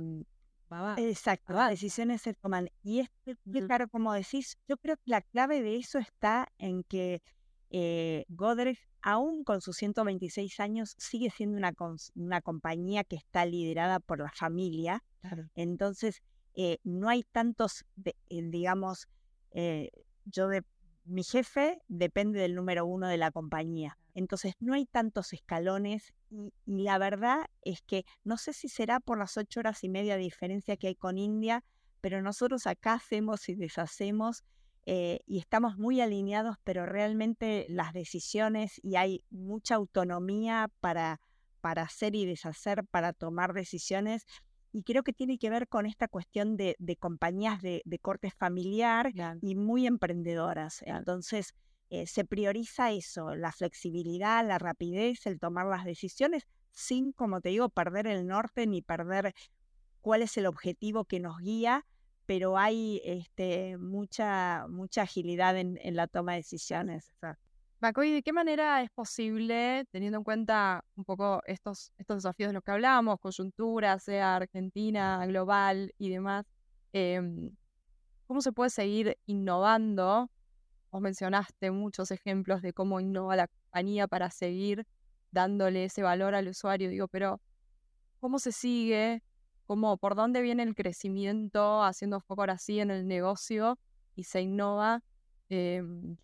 Exacto, 0.98 1.54
las 1.54 1.70
decisiones 1.70 2.22
se 2.22 2.34
toman. 2.34 2.70
Y 2.84 3.00
es 3.00 3.10
claro, 3.68 3.88
como 3.88 4.14
decís, 4.14 4.58
yo 4.68 4.78
creo 4.78 4.98
que 4.98 5.04
la 5.06 5.22
clave 5.22 5.62
de 5.62 5.78
eso 5.78 5.98
está 5.98 6.50
en 6.58 6.84
que 6.84 7.22
eh, 7.69 8.25
Godrej, 8.30 8.80
aún 9.01 9.43
con 9.43 9.62
sus 9.62 9.77
126 9.77 10.60
años, 10.60 10.95
sigue 10.97 11.30
siendo 11.30 11.58
una, 11.58 11.73
una 12.15 12.41
compañía 12.41 13.03
que 13.03 13.15
está 13.15 13.45
liderada 13.45 13.99
por 13.99 14.19
la 14.19 14.32
familia. 14.32 15.03
Entonces, 15.56 16.21
eh, 16.60 16.80
no 16.84 17.08
hay 17.08 17.23
tantos, 17.23 17.86
eh, 18.03 18.13
digamos, 18.30 19.08
eh, 19.51 19.91
yo 20.25 20.47
de 20.47 20.63
mi 21.06 21.23
jefe 21.23 21.82
depende 21.88 22.39
del 22.39 22.56
número 22.56 22.86
uno 22.86 23.08
de 23.08 23.17
la 23.17 23.30
compañía. 23.30 23.97
Entonces 24.15 24.56
no 24.60 24.73
hay 24.73 24.88
tantos 24.88 25.34
escalones 25.34 26.13
y, 26.32 26.51
la 26.65 26.97
verdad 26.97 27.45
es 27.62 27.84
que 27.84 28.06
no 28.23 28.38
sé 28.38 28.53
si 28.53 28.69
será 28.69 28.99
por 28.99 29.19
las 29.19 29.38
ocho 29.38 29.60
horas 29.60 29.84
y 29.84 29.89
media 29.89 30.15
de 30.15 30.23
diferencia 30.23 30.77
que 30.77 30.88
hay 30.88 30.95
con 30.95 31.19
India, 31.19 31.63
pero 32.01 32.23
nosotros 32.23 32.65
acá 32.65 32.93
hacemos 32.93 33.47
y 33.49 33.56
deshacemos 33.56 34.43
eh, 34.89 35.19
y 35.26 35.39
estamos 35.39 35.78
muy 35.78 36.00
alineados, 36.00 36.56
pero 36.63 36.86
realmente 36.86 37.65
las 37.67 37.91
decisiones 37.91 38.80
y 38.82 38.95
hay 38.95 39.21
mucha 39.30 39.76
autonomía 39.76 40.71
para, 40.80 41.19
para 41.60 41.82
hacer 41.82 42.15
y 42.15 42.26
deshacer, 42.26 42.86
para 42.86 43.12
tomar 43.12 43.52
decisiones. 43.52 44.26
Y 44.71 44.84
creo 44.84 45.04
que 45.04 45.12
tiene 45.12 45.38
que 45.39 45.50
ver 45.50 45.67
con 45.67 45.88
esta 45.88 46.08
cuestión 46.08 46.56
de, 46.56 46.78
compañías 47.02 47.62
de, 47.62 48.00
corte 48.02 48.32
familiar 48.32 49.12
y 49.41 49.56
muy 49.56 49.88
emprendedoras. 49.88 50.82
Entonces, 50.84 51.54
eh, 51.89 52.08
se 52.08 52.23
prioriza 52.23 52.93
eso, 52.93 53.36
la 53.36 53.52
flexibilidad, 53.52 54.47
la 54.47 54.58
rapidez, 54.58 55.26
el 55.26 55.38
tomar 55.38 55.65
las 55.65 55.84
decisiones, 55.84 56.47
sin, 56.71 57.12
como 57.12 57.41
te 57.41 57.50
digo, 57.50 57.67
perder 57.67 58.08
el 58.08 58.26
norte 58.26 58.65
ni 58.67 58.82
perder 58.82 59.34
cuál 60.00 60.21
es 60.21 60.38
el 60.38 60.45
objetivo 60.45 61.04
que 61.04 61.19
nos 61.19 61.39
guía, 61.39 61.86
pero 62.28 62.58
hay 62.58 63.02
este, 63.06 63.78
mucha, 63.78 64.68
mucha 64.68 65.04
agilidad 65.04 65.58
en, 65.58 65.80
la 65.96 66.08
toma 66.08 66.34
de 66.34 66.40
decisiones. 66.40 67.12
¿y 68.04 68.12
¿de 68.12 68.22
qué 68.22 68.34
manera 68.34 68.82
es 68.82 68.90
posible, 68.90 69.86
teniendo 69.92 70.18
en 70.18 70.24
cuenta 70.26 70.84
un 70.96 71.06
poco 71.06 71.42
estos, 71.46 71.94
estos 71.98 72.18
desafíos 72.18 72.50
de 72.50 72.56
los 72.56 72.63
que 72.63 72.72
hablamos, 72.72 73.18
coyuntura, 73.22 73.98
sea 74.00 74.36
Argentina, 74.36 75.26
global 75.26 75.94
y 75.98 76.10
demás, 76.10 76.46
em, 76.92 77.56
cómo 78.28 78.42
se 78.42 78.52
puede 78.52 78.72
seguir 78.72 79.18
innovando? 79.26 80.30
Vos 80.92 81.02
mencionaste 81.02 81.72
muchos 81.72 82.12
ejemplos 82.12 82.62
de 82.62 82.74
cómo 82.74 83.00
innova 83.00 83.38
la 83.38 83.48
compañía 83.48 84.08
para 84.10 84.32
seguir 84.32 84.86
dándole 85.32 85.86
ese 85.86 86.04
valor 86.04 86.36
al 86.36 86.50
usuario. 86.50 86.90
Digo, 86.90 87.08
pero 87.08 87.40
¿cómo 88.20 88.40
se 88.40 88.52
sigue? 88.52 89.22
¿Cómo, 89.67 89.97
¿Por 89.97 90.15
dónde 90.15 90.41
viene 90.41 90.63
el 90.63 90.75
crecimiento 90.75 91.84
haciendo 91.84 92.21
foco 92.21 92.41
ahora 92.41 92.58
sí 92.58 92.80
en 92.80 92.89
el 92.89 93.06
negocio 93.06 93.77
y 94.15 94.23
se 94.23 94.41
innova? 94.41 95.03
Em, 95.49 96.15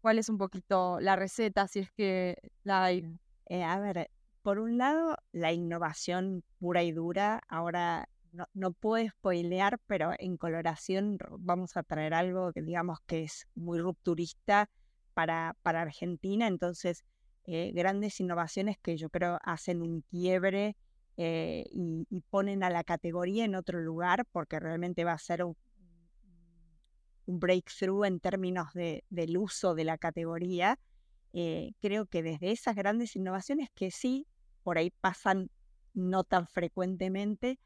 ¿Cuál 0.00 0.18
es 0.18 0.30
un 0.30 0.38
poquito 0.38 0.98
la 1.00 1.14
receta, 1.14 1.68
si 1.68 1.80
es 1.80 1.92
que 1.92 2.36
la 2.64 2.84
hay? 2.84 3.04
Eh, 3.46 3.62
a 3.62 3.78
ver, 3.78 4.10
por 4.42 4.58
un 4.58 4.78
lado, 4.78 5.18
la 5.32 5.52
innovación 5.52 6.42
pura 6.58 6.82
y 6.82 6.92
dura. 6.92 7.42
Ahora 7.48 8.08
no, 8.32 8.46
no 8.54 8.72
puedo 8.72 9.06
spoilear, 9.06 9.78
pero 9.86 10.12
en 10.18 10.38
coloración 10.38 11.18
vamos 11.40 11.76
a 11.76 11.82
traer 11.82 12.14
algo 12.14 12.52
que 12.54 12.62
digamos 12.62 13.00
que 13.06 13.24
es 13.24 13.46
muy 13.54 13.80
rupturista 13.80 14.70
para, 15.12 15.56
para 15.62 15.82
Argentina. 15.82 16.46
Entonces, 16.46 17.04
eh, 17.44 17.72
grandes 17.74 18.18
innovaciones 18.20 18.78
que 18.78 18.96
yo 18.96 19.10
creo 19.10 19.38
hacen 19.42 19.82
un 19.82 20.02
quiebre 20.10 20.76
eh, 21.20 21.66
y, 21.72 22.06
ponen 22.30 22.62
a 22.62 22.70
la 22.70 22.84
categoría 22.84 23.44
en 23.44 23.56
otro 23.56 23.80
lugar 23.80 24.24
porque 24.30 24.60
realmente 24.60 25.02
va 25.02 25.12
a 25.12 25.18
ser 25.18 25.42
un, 25.42 25.56
breakthrough 27.26 28.04
en 28.04 28.20
términos 28.20 28.72
de, 28.72 29.04
del 29.10 29.36
uso 29.36 29.74
de 29.74 29.84
la 29.84 29.98
categoría. 29.98 30.78
Eh, 31.32 31.72
creo 31.80 32.06
que 32.06 32.22
desde 32.22 32.52
esas 32.52 32.76
grandes 32.76 33.16
innovaciones 33.16 33.68
que 33.74 33.90
sí, 33.90 34.28
por 34.62 34.78
ahí 34.78 34.90
pasan 34.90 35.50
no 35.92 36.22
tan 36.22 36.46
frecuentemente, 36.46 37.58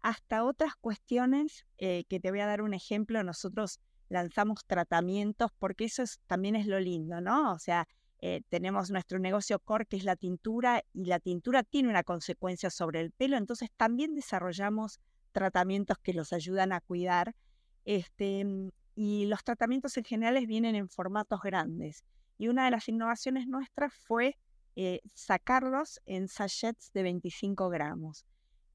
hasta 0.00 0.42
otras 0.42 0.74
cuestiones 0.74 1.66
eh, 1.76 2.04
que 2.08 2.20
te 2.20 2.30
voy 2.30 2.40
a 2.40 2.46
dar 2.46 2.62
un 2.62 2.72
ejemplo. 2.72 3.22
Nosotros 3.22 3.80
lanzamos 4.08 4.64
tratamientos 4.66 5.50
porque 5.58 5.84
eso 5.84 6.04
también 6.26 6.56
es 6.56 6.66
lo 6.66 6.80
lindo, 6.80 7.20
¿no? 7.20 7.52
O 7.52 7.58
sea, 7.58 7.86
eh, 8.26 8.40
tenemos 8.48 8.90
nuestro 8.90 9.18
negocio 9.18 9.58
core 9.58 9.84
que 9.84 9.98
es 9.98 10.04
la 10.04 10.16
tintura 10.16 10.82
y 10.94 11.04
la 11.04 11.20
tintura 11.20 11.62
tiene 11.62 11.90
una 11.90 12.04
consecuencia 12.04 12.70
sobre 12.70 13.00
el 13.00 13.10
pelo, 13.10 13.36
entonces 13.36 13.68
también 13.76 14.14
desarrollamos 14.14 14.98
tratamientos 15.32 15.98
que 15.98 16.14
los 16.14 16.32
ayudan 16.32 16.72
a 16.72 16.80
cuidar. 16.80 17.36
Este, 17.84 18.46
y 18.94 19.26
los 19.26 19.44
tratamientos 19.44 19.98
en 19.98 20.04
general 20.04 20.46
vienen 20.46 20.74
en 20.74 20.88
formatos 20.88 21.42
grandes. 21.42 22.02
Y 22.38 22.48
una 22.48 22.64
de 22.64 22.70
las 22.70 22.88
innovaciones 22.88 23.46
nuestras 23.46 23.92
fue 23.92 24.38
eh, 24.74 25.00
sacarlos 25.12 26.00
en 26.06 26.28
sachets 26.28 26.94
de 26.94 27.02
25 27.02 27.68
gramos. 27.68 28.24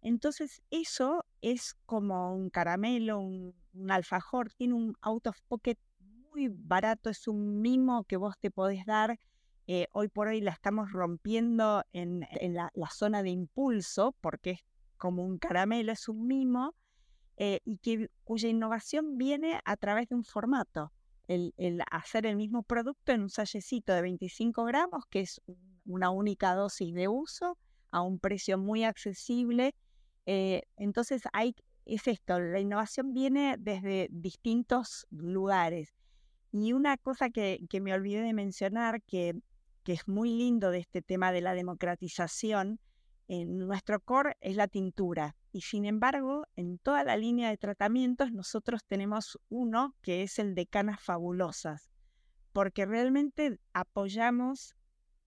Entonces 0.03 0.62
eso 0.69 1.25
es 1.41 1.73
como 1.88 2.35
un 2.35 2.51
caramelo, 2.51 3.17
un, 3.17 3.55
alfajor, 3.89 4.53
tiene 4.53 4.75
un 4.75 4.95
out 5.01 5.25
of 5.25 5.41
pocket 5.47 5.79
muy 6.29 6.49
barato, 6.49 7.09
es 7.09 7.27
un 7.27 7.62
mimo 7.62 8.03
que 8.03 8.17
vos 8.17 8.38
te 8.39 8.51
podés 8.51 8.85
dar. 8.85 9.19
Eh, 9.71 9.88
hoy 9.91 10.08
por 10.08 10.27
hoy 10.27 10.41
la 10.41 10.49
estamos 10.49 10.91
rompiendo 10.91 11.84
en, 11.93 12.25
la, 12.41 12.89
zona 12.89 13.21
de 13.21 13.29
impulso 13.29 14.15
porque 14.19 14.49
es 14.49 14.65
como 14.97 15.23
un 15.23 15.38
caramelo, 15.38 15.91
es 15.91 16.10
un 16.10 16.25
mimo 16.25 16.73
eh, 17.38 17.60
y 17.65 17.77
que, 17.77 18.10
cuya 18.23 18.49
innovación 18.49 19.19
viene 19.19 19.62
a 19.63 19.77
través 19.77 20.10
de 20.10 20.15
un 20.15 20.23
formato. 20.23 20.91
El, 21.27 21.53
hacer 21.91 22.25
el 22.25 22.36
mismo 22.36 22.63
producto 22.63 23.12
en 23.12 23.21
un 23.21 23.29
sallecito 23.29 23.93
de 23.93 24.01
25 24.01 24.63
gramos, 24.65 25.05
que 25.05 25.19
es 25.19 25.39
una 25.86 26.10
única 26.10 26.55
dosis 26.55 26.91
de 26.95 27.08
uso, 27.08 27.55
a 27.91 28.01
un 28.01 28.17
precio 28.17 28.58
muy 28.58 28.86
accesible. 28.86 29.75
Eh, 30.25 30.63
entonces, 30.77 31.21
hay, 31.32 31.53
es 31.86 32.08
esto, 32.08 32.39
la 32.39 32.60
innovación 32.60 33.13
viene 33.13 33.55
desde 33.60 34.08
distintos 34.10 35.05
lugares. 35.12 35.93
Y 36.51 36.73
una 36.73 36.97
cosa 36.97 37.29
que 37.29 37.60
me 37.79 37.93
olvidé 37.93 38.23
de 38.23 38.34
mencionar, 38.34 39.03
que, 39.03 39.36
que 39.84 39.94
es 39.94 40.08
muy 40.08 40.30
lindo 40.30 40.72
de 40.72 40.80
este 40.80 41.02
tema 41.02 41.32
de 41.32 41.42
la 41.42 41.54
democratización, 41.54 42.80
en 43.28 43.60
nuestro 43.60 44.00
core 44.00 44.36
es 44.42 44.56
la 44.56 44.68
tintura. 44.68 45.36
Y 45.52 45.62
sin 45.62 45.86
embargo, 45.86 46.46
en 46.56 46.80
toda 46.80 47.04
la 47.04 47.15
línea 47.15 47.50
de 47.50 47.58
tratamientos 47.58 48.32
nosotros 48.32 48.84
tenemos 48.86 49.39
uno 49.50 49.96
que 50.02 50.24
es 50.24 50.39
el 50.39 50.56
de 50.56 50.65
canas 50.68 51.02
fabulosas, 51.02 51.92
porque 52.52 52.86
realmente 52.86 53.60
apoyamos 53.74 54.76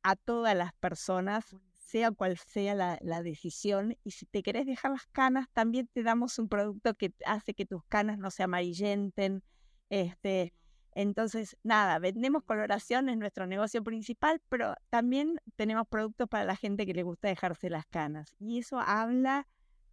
a 0.02 0.16
todas 0.16 0.56
las 0.56 0.72
personas, 0.74 1.56
sea 1.72 2.10
cual 2.10 2.36
sea 2.38 2.74
la, 2.74 3.22
decisión, 3.22 3.96
y 4.02 4.10
si 4.12 4.26
te 4.26 4.42
querés 4.42 4.66
dejar 4.66 4.92
las 4.92 5.06
canas, 5.12 5.46
también 5.52 5.88
te 5.92 6.02
damos 6.02 6.38
un 6.38 6.48
producto 6.48 6.94
que 6.94 7.12
hace 7.24 7.54
que 7.54 7.66
tus 7.66 7.84
canas 7.84 8.18
no 8.18 8.30
se 8.30 8.42
amarillenten. 8.42 9.42
Este, 9.90 10.54
entonces, 10.94 11.56
nada, 11.62 11.98
vendemos 11.98 12.44
coloración, 12.44 13.08
en 13.08 13.18
nuestro 13.18 13.46
negocio 13.46 13.82
principal, 13.82 14.42
pero 14.48 14.74
también 14.90 15.40
tenemos 15.56 15.86
productos 15.88 16.28
para 16.28 16.44
la 16.44 16.56
gente 16.56 16.84
que 16.84 16.92
le 16.92 17.02
gusta 17.02 17.28
dejarse 17.28 17.70
las 17.70 17.86
canas. 17.86 18.34
Y 18.38 18.58
eso 18.58 18.78
habla 18.78 19.48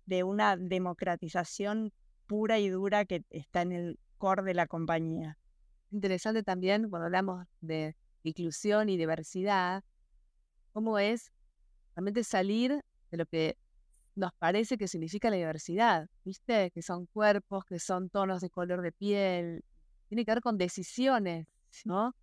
de 0.06 0.24
una 0.24 0.58
democratización 0.58 1.94
pura 2.28 2.60
y 2.60 2.70
dura 2.70 3.06
que 3.06 3.24
está 3.30 3.62
en 3.62 3.72
el 3.72 4.00
core 4.18 4.44
de 4.44 4.54
la 4.54 4.68
compañía. 4.68 5.38
Interesante 5.92 6.44
también 6.44 6.90
cuando 6.90 7.06
hablamos 7.06 7.48
de 7.62 7.96
inclusión 8.24 8.90
y 8.90 8.98
diversidad, 8.98 9.84
cómo 10.74 11.00
es 11.00 11.32
realmente 11.96 12.24
salir 12.24 12.84
de 13.10 13.18
lo 13.18 13.26
que 13.26 13.58
nos 14.16 14.34
parece 14.34 14.78
que 14.78 14.88
significa 14.90 15.30
la 15.30 15.38
diversidad, 15.38 16.10
¿viste? 16.26 16.72
Que 16.72 16.82
son 16.82 17.06
cuerpos, 17.06 17.64
que 17.64 17.80
son 17.80 18.10
tonos 18.10 18.42
de 18.42 18.50
color 18.50 18.82
de 18.82 18.92
piel, 18.92 19.64
tiene 20.10 20.26
que 20.26 20.32
ver 20.32 20.42
con 20.42 20.58
decisiones, 20.58 21.48
¿no? 21.86 22.14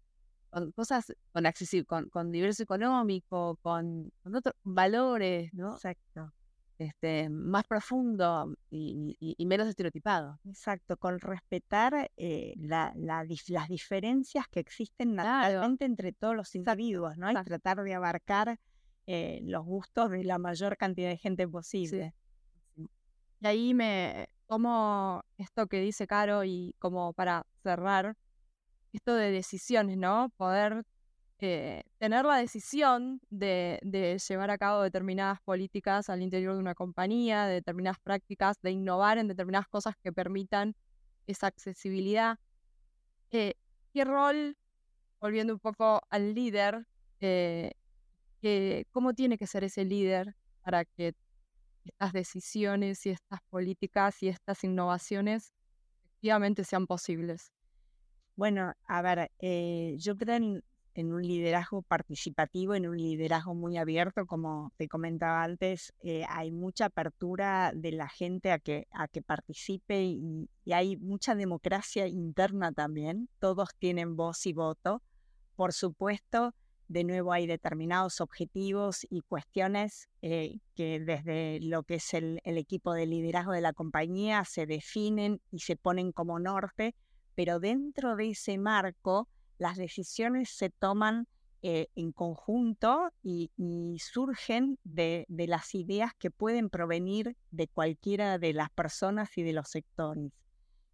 Con 0.51 0.73
cosas, 0.73 1.13
con, 1.33 1.45
con, 1.87 2.09
con 2.11 2.31
diverso 2.31 2.63
económico, 2.63 3.59
con, 3.63 4.13
con 4.23 4.35
otros 4.35 4.55
valores, 4.63 5.53
¿no? 5.55 5.75
Exacto 5.75 6.33
este, 6.79 7.29
más 7.29 7.65
profundo 7.65 8.55
y, 8.71 9.37
menos 9.47 9.69
estereotipado. 9.69 10.39
Exacto, 10.45 10.97
con 10.97 11.19
respetar 11.21 12.11
eh, 12.17 12.55
la, 12.57 12.93
las 12.97 13.69
diferencias 13.69 14.47
que 14.49 14.61
existen 14.61 15.15
naturalmente 15.15 15.85
entre 15.85 16.13
todos 16.13 16.37
los 16.37 16.55
individuos, 16.55 17.17
¿no? 17.17 17.31
Y 17.31 17.35
tratar 17.45 17.83
de 17.83 17.95
abarcar 17.95 18.59
eh, 19.07 19.41
los 19.45 19.65
gustos 19.65 20.11
de 20.11 20.25
la 20.25 20.39
mayor 20.39 20.77
cantidad 20.77 21.09
de 21.09 21.17
gente 21.17 21.49
posible. 21.49 22.15
Y 23.41 23.47
ahí 23.47 23.75
me 23.75 24.29
tomo 24.47 25.23
esto 25.39 25.67
que 25.67 25.81
dice 25.81 26.07
Caro 26.07 26.45
y 26.45 26.75
como 26.79 27.13
para 27.13 27.47
cerrar, 27.63 28.17
esto 28.93 29.15
de 29.15 29.31
decisiones, 29.31 29.97
¿no? 29.97 30.31
Poder 30.37 30.85
eh, 31.41 31.83
tener 31.99 32.25
la 32.25 32.37
decisión 32.39 33.21
de, 33.29 33.79
llevar 34.29 34.51
a 34.51 34.59
cabo 34.59 34.83
determinadas 34.83 35.41
políticas 35.43 36.09
al 36.09 36.23
interior 36.23 36.55
de 36.55 36.61
una 36.61 36.75
compañía, 36.75 37.47
de 37.47 37.55
determinadas 37.55 37.99
prácticas, 38.01 38.57
de 38.63 38.71
innovar 38.71 39.19
en 39.19 39.29
determinadas 39.29 39.69
cosas 39.69 39.95
que 40.03 40.13
permitan 40.13 40.75
esa 41.27 41.49
accesibilidad. 41.49 42.39
Eh, 43.33 43.55
¿Qué 43.93 44.05
rol, 44.05 44.57
volviendo 45.21 45.53
un 45.53 45.61
poco 45.61 46.01
al 46.09 46.35
líder, 46.35 46.87
eh, 47.21 47.73
cómo 48.93 49.13
tiene 49.13 49.39
que 49.39 49.47
ser 49.47 49.65
ese 49.65 49.85
líder 49.85 50.35
para 50.63 50.85
que 50.85 51.15
estas 51.87 52.13
decisiones 52.13 53.05
y 53.07 53.11
estas 53.11 53.41
políticas 53.51 54.23
y 54.23 54.29
estas 54.29 54.65
innovaciones 54.65 55.53
efectivamente 56.05 56.65
sean 56.65 56.87
posibles? 56.87 57.53
Bueno, 58.37 58.75
a 58.87 59.03
ver, 59.03 59.31
yo 59.99 60.17
creo 60.17 60.37
en, 60.37 60.63
en 60.97 61.13
un 61.13 61.23
liderazgo 61.23 61.83
participativo, 61.83 62.75
en 62.75 62.89
un 62.89 62.97
liderazgo 62.97 63.55
muy 63.55 63.77
abierto, 63.77 64.27
como 64.27 64.73
te 64.79 64.89
comentaba 64.89 65.45
antes, 65.45 65.93
eh, 66.03 66.25
hay 66.29 66.51
mucha 66.51 66.87
apertura 66.87 67.73
de 67.75 67.93
la 67.93 68.09
gente 68.09 68.51
a 68.51 68.59
que, 68.59 68.89
a 68.91 69.07
que 69.07 69.21
participe 69.21 70.03
y, 70.03 70.49
hay 70.73 70.97
mucha 70.97 71.35
democracia 71.35 72.09
interna 72.09 72.73
también, 72.73 73.29
todos 73.39 73.69
tienen 73.79 74.17
voz 74.17 74.47
y 74.47 74.53
voto. 74.53 75.01
Por 75.55 75.73
supuesto, 75.73 76.55
de 76.89 77.05
nuevo 77.05 77.33
hay 77.33 77.47
determinados 77.47 78.21
objetivos 78.21 79.07
y 79.11 79.23
cuestiones 79.23 80.09
eh, 80.23 80.59
que 80.75 81.01
desde 81.01 81.59
lo 81.61 81.83
que 81.83 81.97
es 81.97 82.15
el, 82.15 82.41
equipo 82.45 82.95
de 82.95 83.07
liderazgo 83.07 83.53
de 83.53 83.61
la 83.61 83.73
compañía 83.73 84.45
se 84.45 84.67
definen 84.67 85.41
y 85.51 85.61
se 85.61 85.77
ponen 85.77 86.13
como 86.13 86.39
norte, 86.39 86.95
pero 87.35 87.59
dentro 87.59 88.17
de 88.17 88.31
ese 88.31 88.57
marco 88.59 89.29
las 89.59 89.77
decisiones 89.77 90.51
se 90.51 90.71
toman 90.71 91.27
eh, 91.63 91.89
en 91.97 92.13
conjunto 92.13 93.11
y, 93.23 93.51
surgen 93.99 94.79
de, 94.85 95.27
las 95.29 95.75
ideas 95.75 96.13
que 96.19 96.31
pueden 96.31 96.71
provenir 96.71 97.37
de 97.51 97.67
cualquiera 97.67 98.39
de 98.39 98.53
las 98.53 98.71
personas 98.71 99.37
y 99.37 99.43
de 99.43 99.53
los 99.53 99.69
sectores. 99.69 100.31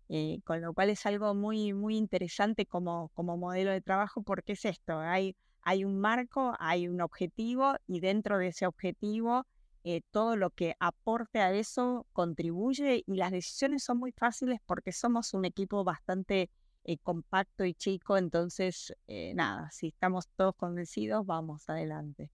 Eh, 0.08 0.40
con 0.44 0.60
lo 0.60 0.74
cual 0.74 0.90
es 0.90 1.06
algo 1.06 1.34
muy, 1.34 1.72
muy 1.72 1.96
interesante 1.96 2.66
como, 2.66 3.10
como 3.14 3.36
modelo 3.36 3.70
de 3.70 3.80
trabajo 3.80 4.22
porque 4.22 4.52
es 4.52 4.64
esto, 4.66 4.98
hay 4.98 5.36
hay 5.62 5.84
un 5.84 6.00
marco, 6.00 6.54
hay 6.58 6.88
un 6.88 7.00
objetivo 7.00 7.74
y 7.86 8.00
dentro 8.00 8.38
de 8.38 8.48
ese 8.48 8.66
objetivo 8.66 9.46
eh, 9.84 10.02
todo 10.12 10.36
lo 10.36 10.50
que 10.50 10.76
aporte 10.78 11.40
a 11.40 11.52
eso 11.52 12.06
contribuye 12.12 13.02
y 13.04 13.16
las 13.16 13.32
decisiones 13.32 13.82
son 13.82 13.98
muy 13.98 14.12
fáciles 14.12 14.60
porque 14.64 14.92
somos 14.92 15.34
un 15.34 15.44
equipo 15.44 15.82
bastante 15.82 16.50
eh, 16.84 16.98
compacto 16.98 17.64
y 17.64 17.74
chico, 17.74 18.16
entonces 18.16 18.94
eh, 19.08 19.32
nada, 19.34 19.70
si 19.72 19.88
estamos 19.88 20.28
todos 20.36 20.54
convencidos, 20.54 21.26
vamos 21.26 21.68
adelante. 21.68 22.30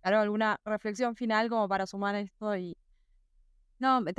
Claro, 0.00 0.20
¿alguna 0.20 0.58
reflexión 0.64 1.14
final 1.14 1.50
como 1.50 1.68
para 1.68 1.86
sumar 1.86 2.14
esto? 2.14 2.56
y 2.56 2.76
No, 3.78 4.00
me, 4.00 4.12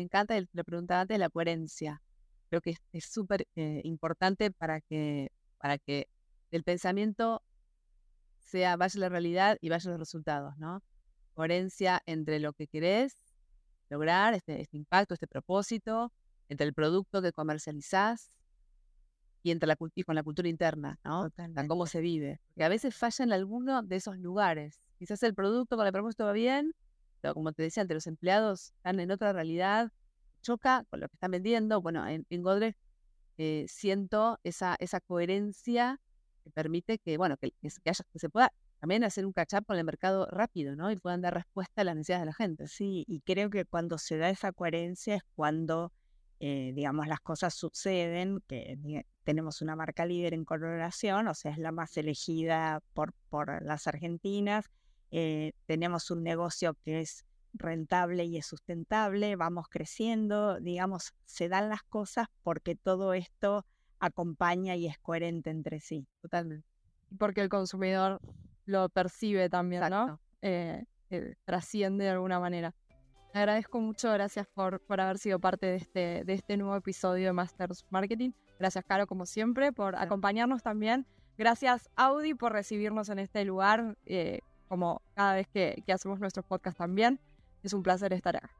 encanta, 0.00 0.34
la 0.52 0.64
pregunta 0.64 1.00
antes, 1.00 1.18
la 1.18 1.28
coherencia. 1.28 2.00
Creo 2.48 2.60
que 2.60 2.76
es 2.92 3.04
súper 3.04 3.46
importante 3.54 4.50
para 4.50 4.80
que, 4.82 5.30
para 5.58 5.78
que 5.78 6.06
el 6.50 6.62
pensamiento 6.64 7.42
sea, 8.42 8.76
vaya 8.76 9.00
la 9.00 9.08
realidad 9.08 9.58
y 9.60 9.68
vaya 9.68 9.90
los 9.90 9.98
resultados, 9.98 10.56
¿no? 10.58 10.82
Coherencia 11.34 12.02
entre 12.06 12.40
lo 12.40 12.52
que 12.52 12.66
querés 12.66 13.16
lograr, 13.88 14.34
este, 14.34 14.60
este 14.60 14.76
impacto, 14.76 15.14
este 15.14 15.26
propósito, 15.26 16.12
entre 16.48 16.66
el 16.66 16.74
producto 16.74 17.22
que 17.22 17.32
comercializás 17.32 18.30
y, 19.42 19.50
entre 19.50 19.66
la, 19.66 19.76
y 19.94 20.02
con 20.02 20.14
la 20.14 20.22
cultura 20.22 20.48
interna, 20.48 20.98
¿no? 21.04 21.28
cómo 21.68 21.86
se 21.86 22.00
vive. 22.00 22.40
Que 22.56 22.64
a 22.64 22.68
veces 22.68 22.94
falla 22.94 23.24
en 23.24 23.32
alguno 23.32 23.82
de 23.82 23.96
esos 23.96 24.18
lugares. 24.18 24.80
Quizás 24.98 25.22
el 25.22 25.34
producto 25.34 25.76
con 25.76 25.86
el 25.86 25.92
propósito 25.92 26.24
va 26.24 26.32
bien, 26.32 26.74
pero 27.20 27.34
como 27.34 27.52
te 27.52 27.62
decía, 27.62 27.82
ante 27.82 27.94
los 27.94 28.06
empleados 28.06 28.72
están 28.76 29.00
en 29.00 29.10
otra 29.10 29.32
realidad, 29.32 29.90
choca 30.42 30.84
con 30.90 31.00
lo 31.00 31.08
que 31.08 31.16
están 31.16 31.30
vendiendo. 31.30 31.80
Bueno, 31.80 32.06
en, 32.06 32.26
en 32.30 32.42
Godrej 32.42 32.76
eh, 33.38 33.66
siento 33.68 34.38
esa, 34.44 34.76
esa 34.78 35.00
coherencia 35.00 36.00
que 36.42 36.50
permite 36.50 36.98
que, 36.98 37.16
bueno, 37.16 37.36
que, 37.36 37.52
que, 37.60 37.68
que 37.84 38.18
se 38.18 38.28
pueda 38.28 38.52
también 38.80 39.04
hacer 39.04 39.24
un 39.24 39.32
catch 39.32 39.54
up 39.54 39.66
con 39.66 39.78
el 39.78 39.84
mercado 39.84 40.26
rápido, 40.26 40.74
¿no? 40.74 40.90
Y 40.90 40.96
puedan 40.96 41.20
dar 41.20 41.34
respuesta 41.34 41.82
a 41.82 41.84
las 41.84 41.94
necesidades 41.94 42.22
de 42.22 42.26
la 42.26 42.34
gente. 42.34 42.66
Sí, 42.66 43.04
y 43.06 43.20
creo 43.20 43.48
que 43.48 43.64
cuando 43.64 43.96
se 43.98 44.18
da 44.18 44.28
esa 44.28 44.52
coherencia 44.52 45.14
es 45.16 45.22
cuando, 45.36 45.92
eh, 46.40 46.72
digamos, 46.74 47.06
las 47.06 47.20
cosas 47.20 47.54
suceden, 47.54 48.42
que 48.48 48.76
tenemos 49.22 49.62
una 49.62 49.76
marca 49.76 50.04
líder 50.04 50.34
en 50.34 50.44
coloración, 50.44 51.28
o 51.28 51.34
sea, 51.34 51.52
es 51.52 51.58
la 51.58 51.70
más 51.70 51.96
elegida 51.96 52.80
por, 52.92 53.12
por 53.30 53.64
las 53.64 53.86
argentinas, 53.86 54.66
eh, 55.12 55.52
tenemos 55.66 56.10
un 56.10 56.22
negocio 56.22 56.74
que 56.84 57.00
es 57.00 57.24
rentable 57.52 58.24
y 58.24 58.38
es 58.38 58.46
sustentable, 58.46 59.36
vamos 59.36 59.66
creciendo, 59.68 60.58
digamos, 60.58 61.12
se 61.24 61.48
dan 61.48 61.68
las 61.68 61.82
cosas 61.82 62.26
porque 62.42 62.74
todo 62.74 63.12
esto 63.14 63.66
acompaña 64.02 64.74
y 64.76 64.88
es 64.88 64.98
coherente 64.98 65.50
entre 65.50 65.80
sí. 65.80 66.06
Totalmente. 66.20 66.66
Porque 67.18 67.40
el 67.40 67.48
consumidor 67.48 68.20
lo 68.66 68.88
percibe 68.88 69.48
también, 69.48 69.88
¿no? 69.88 70.20
Eh, 70.42 70.84
eh, 71.10 71.36
trasciende 71.44 72.04
de 72.04 72.10
alguna 72.10 72.40
manera. 72.40 72.74
Agradezco 73.32 73.80
mucho, 73.80 74.12
gracias 74.12 74.46
por, 74.48 74.80
por 74.80 75.00
haber 75.00 75.18
sido 75.18 75.38
parte 75.38 75.66
de 75.66 75.76
este, 75.76 76.24
de 76.24 76.32
este 76.34 76.56
nuevo 76.56 76.76
episodio 76.76 77.26
de 77.26 77.32
Masters 77.32 77.86
Marketing. 77.90 78.32
Gracias, 78.58 78.84
Caro, 78.84 79.06
como 79.06 79.24
siempre, 79.24 79.72
por 79.72 79.96
acompañarnos 79.96 80.62
también. 80.62 81.06
Gracias, 81.38 81.88
Audi, 81.96 82.34
por 82.34 82.52
recibirnos 82.52 83.08
en 83.08 83.18
este 83.18 83.44
lugar, 83.44 83.96
eh, 84.04 84.40
como 84.68 85.00
cada 85.14 85.34
vez 85.34 85.48
que, 85.48 85.82
hacemos 85.92 86.20
nuestros 86.20 86.44
podcasts 86.44 86.78
también. 86.78 87.20
Es 87.62 87.72
un 87.72 87.82
placer 87.82 88.12
estar 88.12 88.36
acá. 88.36 88.50